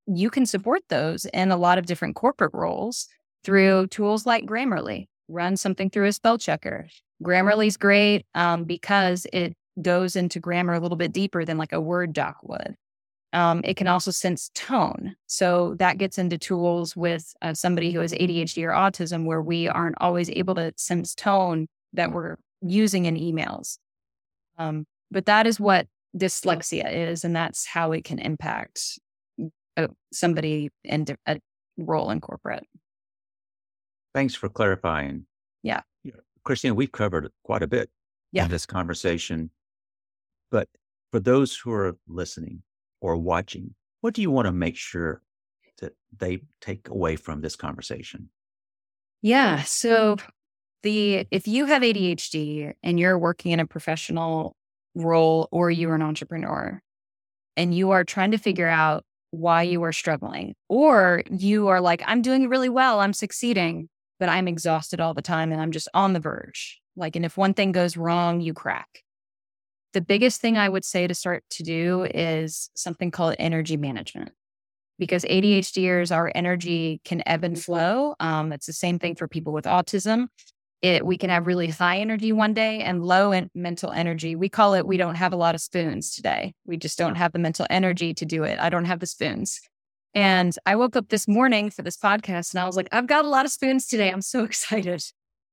you 0.07 0.31
can 0.31 0.47
support 0.47 0.83
those 0.89 1.25
in 1.27 1.51
a 1.51 1.57
lot 1.57 1.79
of 1.79 1.87
different 1.87 2.17
corporate 2.17 2.55
roles 2.55 3.09
through 3.45 3.89
tools 3.89 4.27
like 4.27 4.45
Grammarly. 4.45 5.07
Run 5.29 5.57
something 5.57 5.91
through 5.91 6.07
a 6.07 6.13
spell 6.13 6.39
checker. 6.39 6.89
Grammarly's 7.23 7.77
great 7.77 8.25
um, 8.35 8.65
because 8.65 9.27
it 9.33 9.55
goes 9.83 10.17
into 10.17 10.41
grammar 10.41 10.75
a 10.75 10.81
little 10.81 10.97
bit 10.97 11.13
deeper 11.13 11.45
than 11.45 11.59
like 11.59 11.73
a 11.73 11.81
Word 11.81 12.13
doc 12.13 12.37
would. 12.43 12.75
Um, 13.33 13.61
it 13.65 13.77
can 13.77 13.87
also 13.87 14.11
sense 14.11 14.51
tone. 14.55 15.15
So 15.27 15.75
that 15.79 15.99
gets 15.99 16.17
into 16.17 16.39
tools 16.39 16.97
with 16.97 17.35
uh, 17.43 17.53
somebody 17.53 17.93
who 17.93 18.01
has 18.01 18.13
ADHD 18.13 18.65
or 18.65 18.71
autism 18.71 19.27
where 19.27 19.43
we 19.43 19.69
aren't 19.69 20.01
always 20.01 20.31
able 20.31 20.55
to 20.55 20.73
sense 20.77 21.15
tone 21.15 21.69
that 21.95 22.13
we're 22.13 22.37
using 22.63 23.07
in 23.07 23.17
emails. 23.17 23.79
Um, 24.57 24.87
but 25.11 25.27
that 25.27 25.47
is 25.47 25.59
what 25.61 25.87
dyslexia 26.17 26.91
is, 27.11 27.25
and 27.25 27.35
that's 27.35 27.67
how 27.67 27.93
it 27.93 28.05
can 28.05 28.19
impact 28.19 28.99
uh, 29.77 29.89
somebody 30.13 30.71
in 30.85 31.07
a 31.27 31.39
role 31.77 32.11
in 32.11 32.21
corporate. 32.21 32.65
Thanks 34.15 34.35
for 34.35 34.49
clarifying. 34.49 35.27
Yeah. 35.63 35.83
Kristina, 36.45 36.75
we've 36.75 36.93
covered 36.93 37.31
quite 37.45 37.63
a 37.63 37.67
bit 37.67 37.91
Yeah. 38.33 38.45
in 38.45 38.51
this 38.51 38.67
conversation. 38.67 39.51
But 40.51 40.69
for 41.13 41.21
those 41.21 41.57
who 41.57 41.73
are 41.73 41.97
listening 42.09 42.63
or 43.01 43.17
watching, 43.17 43.75
what 44.01 44.15
do 44.15 44.23
you 44.23 44.31
want 44.31 44.47
to 44.47 44.53
make 44.53 44.77
sure 44.77 45.23
that 45.81 45.93
they 46.17 46.41
take 46.61 46.89
away 46.89 47.17
from 47.17 47.43
this 47.43 47.55
conversation? 47.55 48.31
Yeah. 49.23 49.63
So 49.63 50.17
the 50.83 51.27
if 51.31 51.47
you 51.47 51.67
have 51.67 51.83
ADHD 51.83 52.73
and 52.83 52.99
you're 52.99 53.19
working 53.19 53.53
in 53.53 53.61
a 53.61 53.67
professional 53.67 54.57
role 54.95 55.49
or 55.51 55.71
you're 55.71 55.95
an 55.95 56.03
entrepreneur 56.03 56.81
and 57.57 57.75
you 57.75 57.91
are 57.91 58.05
trying 58.05 58.31
to 58.31 58.39
figure 58.39 58.69
out 58.69 59.05
why 59.31 59.63
you 59.63 59.83
are 59.83 59.93
struggling 59.93 60.55
or 60.69 61.23
you 61.31 61.69
are 61.69 61.81
like 61.81 62.03
I'm 62.07 62.23
doing 62.23 62.49
really 62.49 62.69
well, 62.69 63.01
I'm 63.01 63.13
succeeding, 63.13 63.89
but 64.19 64.29
I'm 64.29 64.49
exhausted 64.49 65.01
all 65.01 65.15
the 65.15 65.23
time 65.23 65.53
and 65.53 65.61
I'm 65.61 65.73
just 65.73 65.89
on 65.95 66.13
the 66.13 66.21
verge. 66.21 66.81
Like 66.97 67.17
and 67.17 67.25
if 67.25 67.37
one 67.37 67.55
thing 67.55 67.73
goes 67.73 67.97
wrong, 67.97 68.41
you 68.41 68.55
crack. 68.55 69.03
The 69.95 70.01
biggest 70.01 70.41
thing 70.41 70.59
I 70.59 70.69
would 70.69 70.85
say 70.85 71.07
to 71.07 71.15
start 71.15 71.45
to 71.51 71.63
do 71.63 72.07
is 72.15 72.71
something 72.75 73.11
called 73.11 73.37
energy 73.39 73.77
management 73.77 74.33
because 74.99 75.25
ADHDers, 75.25 76.15
our 76.15 76.31
energy 76.35 77.01
can 77.05 77.23
ebb 77.27 77.45
and 77.45 77.61
flow. 77.61 78.15
Um, 78.21 78.53
it's 78.53 78.67
the 78.67 78.73
same 78.73 78.99
thing 78.99 79.15
for 79.15 79.29
people 79.29 79.53
with 79.53 79.65
autism. 79.65 80.27
It 80.81 81.05
we 81.05 81.19
can 81.19 81.31
have 81.31 81.47
really 81.47 81.69
high 81.69 81.99
energy 81.99 82.33
one 82.33 82.55
day 82.55 82.81
and 82.81 83.05
low 83.05 83.33
in 83.33 83.51
mental 83.55 83.91
energy. 83.91 84.37
We 84.37 84.49
call 84.49 84.75
it 84.75 84.87
we 84.87 84.97
don't 84.97 85.17
have 85.17 85.33
a 85.33 85.37
lot 85.37 85.55
of 85.55 85.61
spoons 85.61 86.15
today. 86.15 86.55
We 86.67 86.77
just 86.77 86.99
don't 86.99 87.17
have 87.17 87.33
the 87.33 87.39
mental 87.39 87.67
energy 87.69 88.15
to 88.15 88.25
do 88.25 88.45
it. 88.45 88.59
I 88.61 88.69
don't 88.71 88.85
have 88.85 89.01
the 89.01 89.07
spoons. 89.07 89.61
And 90.15 90.55
I 90.67 90.77
woke 90.77 90.97
up 90.97 91.09
this 91.09 91.29
morning 91.29 91.71
for 91.71 91.83
this 91.83 91.97
podcast 91.97 92.55
and 92.55 92.61
I 92.61 92.67
was 92.67 92.77
like, 92.77 92.89
I've 92.93 93.07
got 93.07 93.25
a 93.25 93.29
lot 93.29 93.45
of 93.45 93.53
spoons 93.53 93.87
today. 93.87 94.11
I'm 94.11 94.23
so 94.23 94.45
excited. 94.45 95.03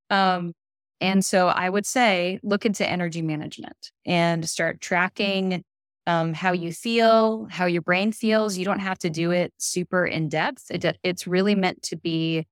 Um, 0.09 0.53
and 1.01 1.25
so 1.25 1.47
I 1.47 1.69
would 1.69 1.85
say 1.85 2.39
look 2.41 2.65
into 2.65 2.87
energy 2.87 3.21
management 3.21 3.91
and 4.05 4.47
start 4.47 4.79
tracking 4.79 5.63
um, 6.07 6.33
how 6.33 6.51
you 6.51 6.71
feel, 6.71 7.47
how 7.49 7.65
your 7.65 7.81
brain 7.81 8.11
feels. 8.11 8.57
You 8.57 8.65
don't 8.65 8.79
have 8.79 8.99
to 8.99 9.09
do 9.09 9.31
it 9.31 9.53
super 9.57 10.05
in 10.05 10.29
depth. 10.29 10.69
It, 10.69 10.97
it's 11.03 11.27
really 11.27 11.55
meant 11.55 11.81
to 11.83 11.97
be 11.97 12.45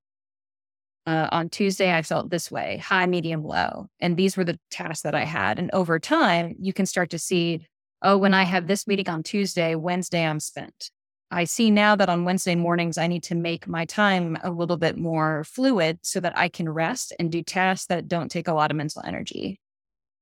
uh, 1.06 1.28
on 1.32 1.50
Tuesday, 1.50 1.92
I 1.92 2.02
felt 2.02 2.30
this 2.30 2.50
way 2.50 2.78
high, 2.78 3.06
medium, 3.06 3.44
low. 3.44 3.88
And 4.00 4.16
these 4.16 4.36
were 4.36 4.44
the 4.44 4.58
tasks 4.70 5.02
that 5.02 5.14
I 5.14 5.24
had. 5.24 5.58
And 5.58 5.70
over 5.72 5.98
time, 5.98 6.54
you 6.58 6.72
can 6.72 6.86
start 6.86 7.10
to 7.10 7.18
see, 7.18 7.66
oh, 8.02 8.16
when 8.16 8.34
I 8.34 8.44
have 8.44 8.66
this 8.66 8.86
meeting 8.86 9.08
on 9.08 9.22
Tuesday, 9.22 9.74
Wednesday, 9.74 10.24
I'm 10.24 10.40
spent. 10.40 10.90
I 11.30 11.44
see 11.44 11.70
now 11.70 11.96
that 11.96 12.08
on 12.08 12.24
Wednesday 12.24 12.54
mornings, 12.54 12.96
I 12.96 13.06
need 13.06 13.24
to 13.24 13.34
make 13.34 13.66
my 13.66 13.84
time 13.86 14.38
a 14.44 14.50
little 14.50 14.76
bit 14.76 14.96
more 14.96 15.44
fluid 15.44 15.98
so 16.02 16.20
that 16.20 16.36
I 16.38 16.48
can 16.48 16.68
rest 16.68 17.12
and 17.18 17.32
do 17.32 17.42
tasks 17.42 17.86
that 17.86 18.08
don't 18.08 18.30
take 18.30 18.46
a 18.46 18.54
lot 18.54 18.70
of 18.70 18.76
mental 18.76 19.02
energy. 19.04 19.58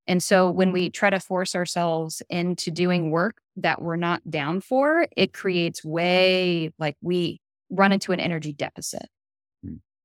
And 0.06 0.22
so 0.22 0.50
when 0.50 0.72
we 0.72 0.90
try 0.90 1.10
to 1.10 1.20
force 1.20 1.54
ourselves 1.54 2.22
into 2.28 2.70
doing 2.70 3.10
work 3.10 3.36
that 3.56 3.82
we're 3.82 3.96
not 3.96 4.28
down 4.28 4.60
for, 4.60 5.06
it 5.16 5.32
creates 5.32 5.84
way 5.84 6.72
like 6.78 6.96
we 7.02 7.40
run 7.70 7.92
into 7.92 8.12
an 8.12 8.20
energy 8.20 8.52
deficit. 8.52 9.06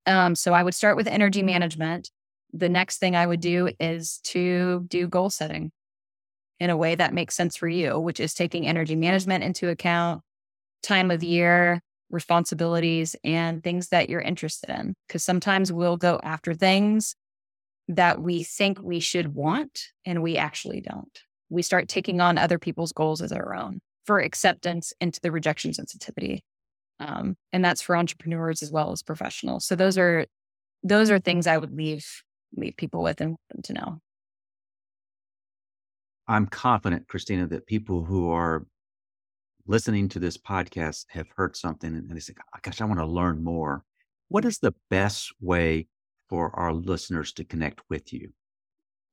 Um, 0.07 0.35
so 0.35 0.53
I 0.53 0.63
would 0.63 0.73
start 0.73 0.95
with 0.95 1.07
energy 1.07 1.43
management. 1.43 2.09
The 2.53 2.69
next 2.69 2.97
thing 2.97 3.15
I 3.15 3.27
would 3.27 3.41
do 3.41 3.69
is 3.79 4.19
to 4.25 4.85
do 4.87 5.07
goal 5.07 5.29
setting 5.29 5.71
in 6.59 6.69
a 6.69 6.77
way 6.77 6.95
that 6.95 7.13
makes 7.13 7.35
sense 7.35 7.55
for 7.55 7.67
you, 7.67 7.99
which 7.99 8.19
is 8.19 8.33
taking 8.33 8.65
energy 8.65 8.95
management 8.95 9.43
into 9.43 9.69
account, 9.69 10.23
time 10.81 11.11
of 11.11 11.23
year, 11.23 11.81
responsibilities, 12.09 13.15
and 13.23 13.63
things 13.63 13.89
that 13.89 14.09
you're 14.09 14.21
interested 14.21 14.69
in. 14.69 14.95
Because 15.07 15.23
sometimes 15.23 15.71
we'll 15.71 15.97
go 15.97 16.19
after 16.23 16.53
things 16.53 17.15
that 17.89 18.21
we 18.21 18.43
think 18.43 18.79
we 18.81 18.99
should 18.99 19.35
want 19.35 19.89
and 20.05 20.23
we 20.23 20.37
actually 20.37 20.81
don't. 20.81 21.19
We 21.49 21.61
start 21.61 21.87
taking 21.87 22.21
on 22.21 22.37
other 22.37 22.57
people's 22.57 22.91
goals 22.91 23.21
as 23.21 23.31
our 23.31 23.53
own 23.53 23.81
for 24.05 24.19
acceptance 24.19 24.93
into 24.99 25.19
the 25.21 25.31
rejection 25.31 25.73
sensitivity. 25.73 26.43
Um, 26.99 27.35
and 27.53 27.63
that's 27.63 27.81
for 27.81 27.95
entrepreneurs 27.95 28.63
as 28.63 28.71
well 28.71 28.91
as 28.91 29.03
professionals. 29.03 29.65
So 29.65 29.75
those 29.75 29.97
are 29.97 30.25
those 30.83 31.09
are 31.11 31.19
things 31.19 31.47
I 31.47 31.57
would 31.57 31.75
leave 31.75 32.05
leave 32.55 32.77
people 32.77 33.03
with 33.03 33.21
and 33.21 33.31
want 33.31 33.39
them 33.49 33.61
to 33.63 33.73
know. 33.73 34.01
I'm 36.27 36.47
confident, 36.47 37.07
Kristina, 37.07 37.49
that 37.49 37.67
people 37.67 38.03
who 38.03 38.29
are 38.31 38.65
listening 39.65 40.09
to 40.09 40.19
this 40.19 40.37
podcast 40.37 41.05
have 41.09 41.27
heard 41.35 41.55
something 41.55 41.93
and 41.93 42.09
they 42.09 42.19
say, 42.19 42.33
oh, 42.39 42.59
gosh, 42.61 42.81
I 42.81 42.85
want 42.85 42.99
to 42.99 43.05
learn 43.05 43.43
more. 43.43 43.83
What 44.29 44.45
is 44.45 44.59
the 44.59 44.73
best 44.89 45.31
way 45.39 45.87
for 46.29 46.53
our 46.57 46.73
listeners 46.73 47.31
to 47.33 47.45
connect 47.45 47.81
with 47.89 48.11
you? 48.11 48.31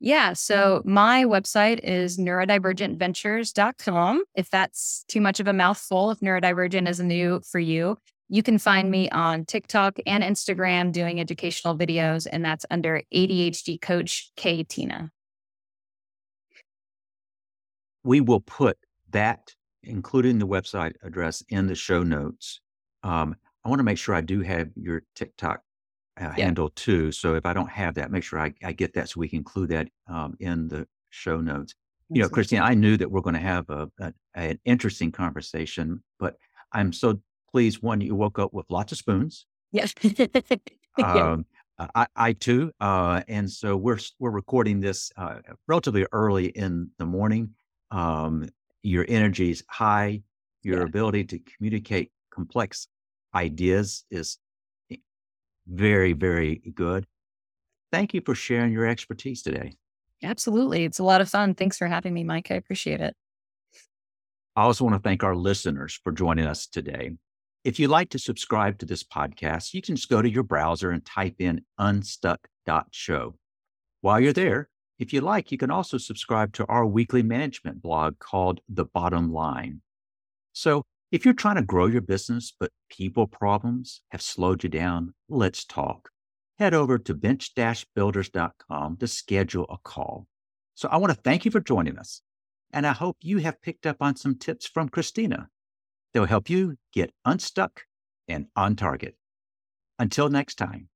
Yeah. 0.01 0.35
So 0.35 0.83
my 0.85 1.25
website 1.25 1.81
is 1.83 2.19
neurodivergentventures.com. 2.19 4.25
If 4.35 4.51
that's 4.51 5.05
too 5.09 5.21
much 5.21 5.41
of 5.41 5.49
a 5.49 5.53
mouthful, 5.53 6.11
if 6.11 6.21
neurodivergent 6.21 6.89
is 6.89 7.01
new 7.01 7.41
for 7.51 7.59
you, 7.59 7.97
you 8.29 8.43
can 8.43 8.59
find 8.59 8.91
me 8.91 9.09
on 9.11 9.45
TikTok 9.45 9.99
and 10.07 10.25
Instagram 10.25 10.93
doing 10.93 11.21
educational 11.21 11.77
videos, 11.77 12.27
and 12.31 12.45
that's 12.45 12.67
under 12.71 13.03
ADHD 13.15 13.81
Coach 13.81 14.31
K 14.37 14.65
Tina. 14.65 15.11
We 18.03 18.21
will 18.21 18.41
put 18.41 18.79
that, 19.11 19.55
including 19.83 20.39
the 20.39 20.47
website 20.47 20.95
address, 21.03 21.43
in 21.49 21.67
the 21.67 21.75
show 21.75 22.03
notes. 22.03 22.61
Um, 23.03 23.37
I 23.65 23.69
want 23.69 23.79
to 23.79 23.85
make 23.85 23.99
sure 23.99 24.15
I 24.15 24.21
do 24.21 24.41
have 24.41 24.71
your 24.75 25.03
TikTok 25.15 25.61
uh, 26.21 26.31
Yeah. 26.37 26.45
handle 26.45 26.71
too. 26.71 27.13
So 27.13 27.35
if 27.35 27.47
I 27.47 27.53
don't 27.53 27.71
have 27.71 27.95
that, 27.95 28.11
make 28.11 28.23
sure 28.23 28.39
I, 28.39 28.55
I 28.63 28.73
get 28.73 28.93
that 28.95 29.09
so 29.09 29.21
we 29.21 29.29
can 29.29 29.39
include 29.39 29.71
that 29.71 29.89
um, 30.09 30.37
in 30.41 30.69
the 30.69 30.87
show 31.11 31.41
notes. 31.41 31.75
You 32.11 32.23
know, 32.23 32.29
Christine, 32.29 32.61
I 32.61 32.75
knew 32.75 32.97
that 32.97 33.11
we're 33.11 33.23
going 33.23 33.35
to 33.35 33.41
have 33.41 33.69
a, 33.71 33.91
a, 34.01 34.13
an 34.35 34.61
interesting 34.65 35.11
conversation, 35.11 36.03
but 36.21 36.37
I'm 36.73 36.93
so 36.93 37.21
pleased. 37.51 37.83
One, 37.83 38.01
you 38.01 38.15
woke 38.15 38.39
up 38.39 38.53
with 38.53 38.67
lots 38.71 38.93
of 38.93 38.99
spoons. 38.99 39.47
Yes. 39.73 39.95
Yeah. 40.97 41.33
Um, 41.33 41.47
I, 41.97 42.07
I 42.15 42.33
too, 42.35 42.71
uh, 42.81 43.23
and 43.27 43.51
so 43.51 43.77
we're 43.77 43.99
we're 44.21 44.31
recording 44.31 44.79
this 44.79 45.11
uh, 45.17 45.41
relatively 45.67 46.07
early 46.13 46.47
in 46.51 46.89
the 46.99 47.05
morning. 47.05 47.51
Um, 47.91 48.49
your 48.85 49.05
energy 49.09 49.51
is 49.51 49.65
high. 49.69 50.23
Your 50.63 50.79
Yeah. 50.79 50.85
ability 50.85 51.25
to 51.25 51.41
communicate 51.41 52.13
complex 52.31 52.87
ideas 53.35 54.05
is 54.13 54.39
very 55.67 56.13
very 56.13 56.57
good. 56.75 57.07
Thank 57.93 58.15
you 58.15 58.21
for 58.21 58.35
sharing 58.35 58.73
your 58.73 58.87
expertise 58.87 59.43
today. 59.43 59.77
Absolutely. 60.23 60.85
It's 60.85 60.99
a 60.99 61.05
lot 61.05 61.21
of 61.21 61.29
fun. 61.29 61.55
Thanks 61.55 61.79
for 61.79 61.87
having 61.87 62.15
me, 62.15 62.25
Mike. 62.25 62.51
I 62.51 62.55
appreciate 62.55 63.01
it. 63.01 63.15
I 64.57 64.63
also 64.63 64.85
want 64.85 64.95
to 64.95 65.07
thank 65.07 65.23
our 65.23 65.35
listeners 65.37 65.99
for 66.03 66.13
joining 66.13 66.47
us 66.47 66.67
today. 66.67 67.13
If 67.65 67.79
you'd 67.79 67.89
like 67.89 68.11
to 68.11 68.19
subscribe 68.19 68.79
to 68.79 68.87
this 68.87 69.03
podcast, 69.03 69.75
you 69.75 69.83
can 69.83 69.97
just 69.97 70.09
go 70.09 70.23
to 70.23 70.31
your 70.31 70.43
browser 70.43 70.91
and 70.91 71.05
type 71.05 71.37
in 71.39 71.63
unstuck.show. 71.79 73.35
While 74.01 74.21
you're 74.21 74.33
there, 74.33 74.69
if 74.99 75.13
you 75.13 75.23
like, 75.23 75.51
you 75.51 75.59
can 75.59 75.71
also 75.71 75.99
subscribe 75.99 76.53
to 76.55 76.67
our 76.67 76.87
weekly 76.87 77.23
management 77.23 77.83
blog 77.83 78.19
called 78.19 78.61
The 78.69 78.85
Bottom 78.85 79.33
Line. 79.33 79.81
So 80.53 80.85
if 81.15 81.25
you're 81.25 81.33
trying 81.33 81.55
to 81.55 81.63
grow 81.63 81.87
your 81.87 82.01
business, 82.01 82.53
but 82.59 82.73
people 82.91 83.29
problems 83.29 84.01
have 84.11 84.21
slowed 84.21 84.65
you 84.65 84.69
down, 84.69 85.15
let's 85.29 85.65
talk. 85.65 86.09
Head 86.59 86.75
over 86.75 86.99
to 86.99 87.15
bench-builders.com 87.15 88.97
to 88.97 89.07
schedule 89.07 89.67
a 89.71 89.77
call. 89.85 90.27
So 90.75 90.89
I 90.89 90.97
want 90.97 91.15
to 91.15 91.21
thank 91.21 91.45
you 91.45 91.53
for 91.53 91.61
joining 91.61 91.99
us. 91.99 92.21
And 92.73 92.85
I 92.85 92.91
hope 92.91 93.17
you 93.21 93.39
have 93.39 93.63
picked 93.63 93.87
up 93.87 93.99
on 94.01 94.17
some 94.17 94.37
tips 94.37 94.67
from 94.67 94.89
Kristina 94.89 95.47
that 96.13 96.19
will 96.19 96.27
help 96.27 96.51
you 96.51 96.79
get 96.93 97.15
unstuck 97.25 97.83
and 98.27 98.47
on 98.57 98.75
target. 98.75 99.17
Until 100.01 100.29
next 100.29 100.57
time. 100.57 100.89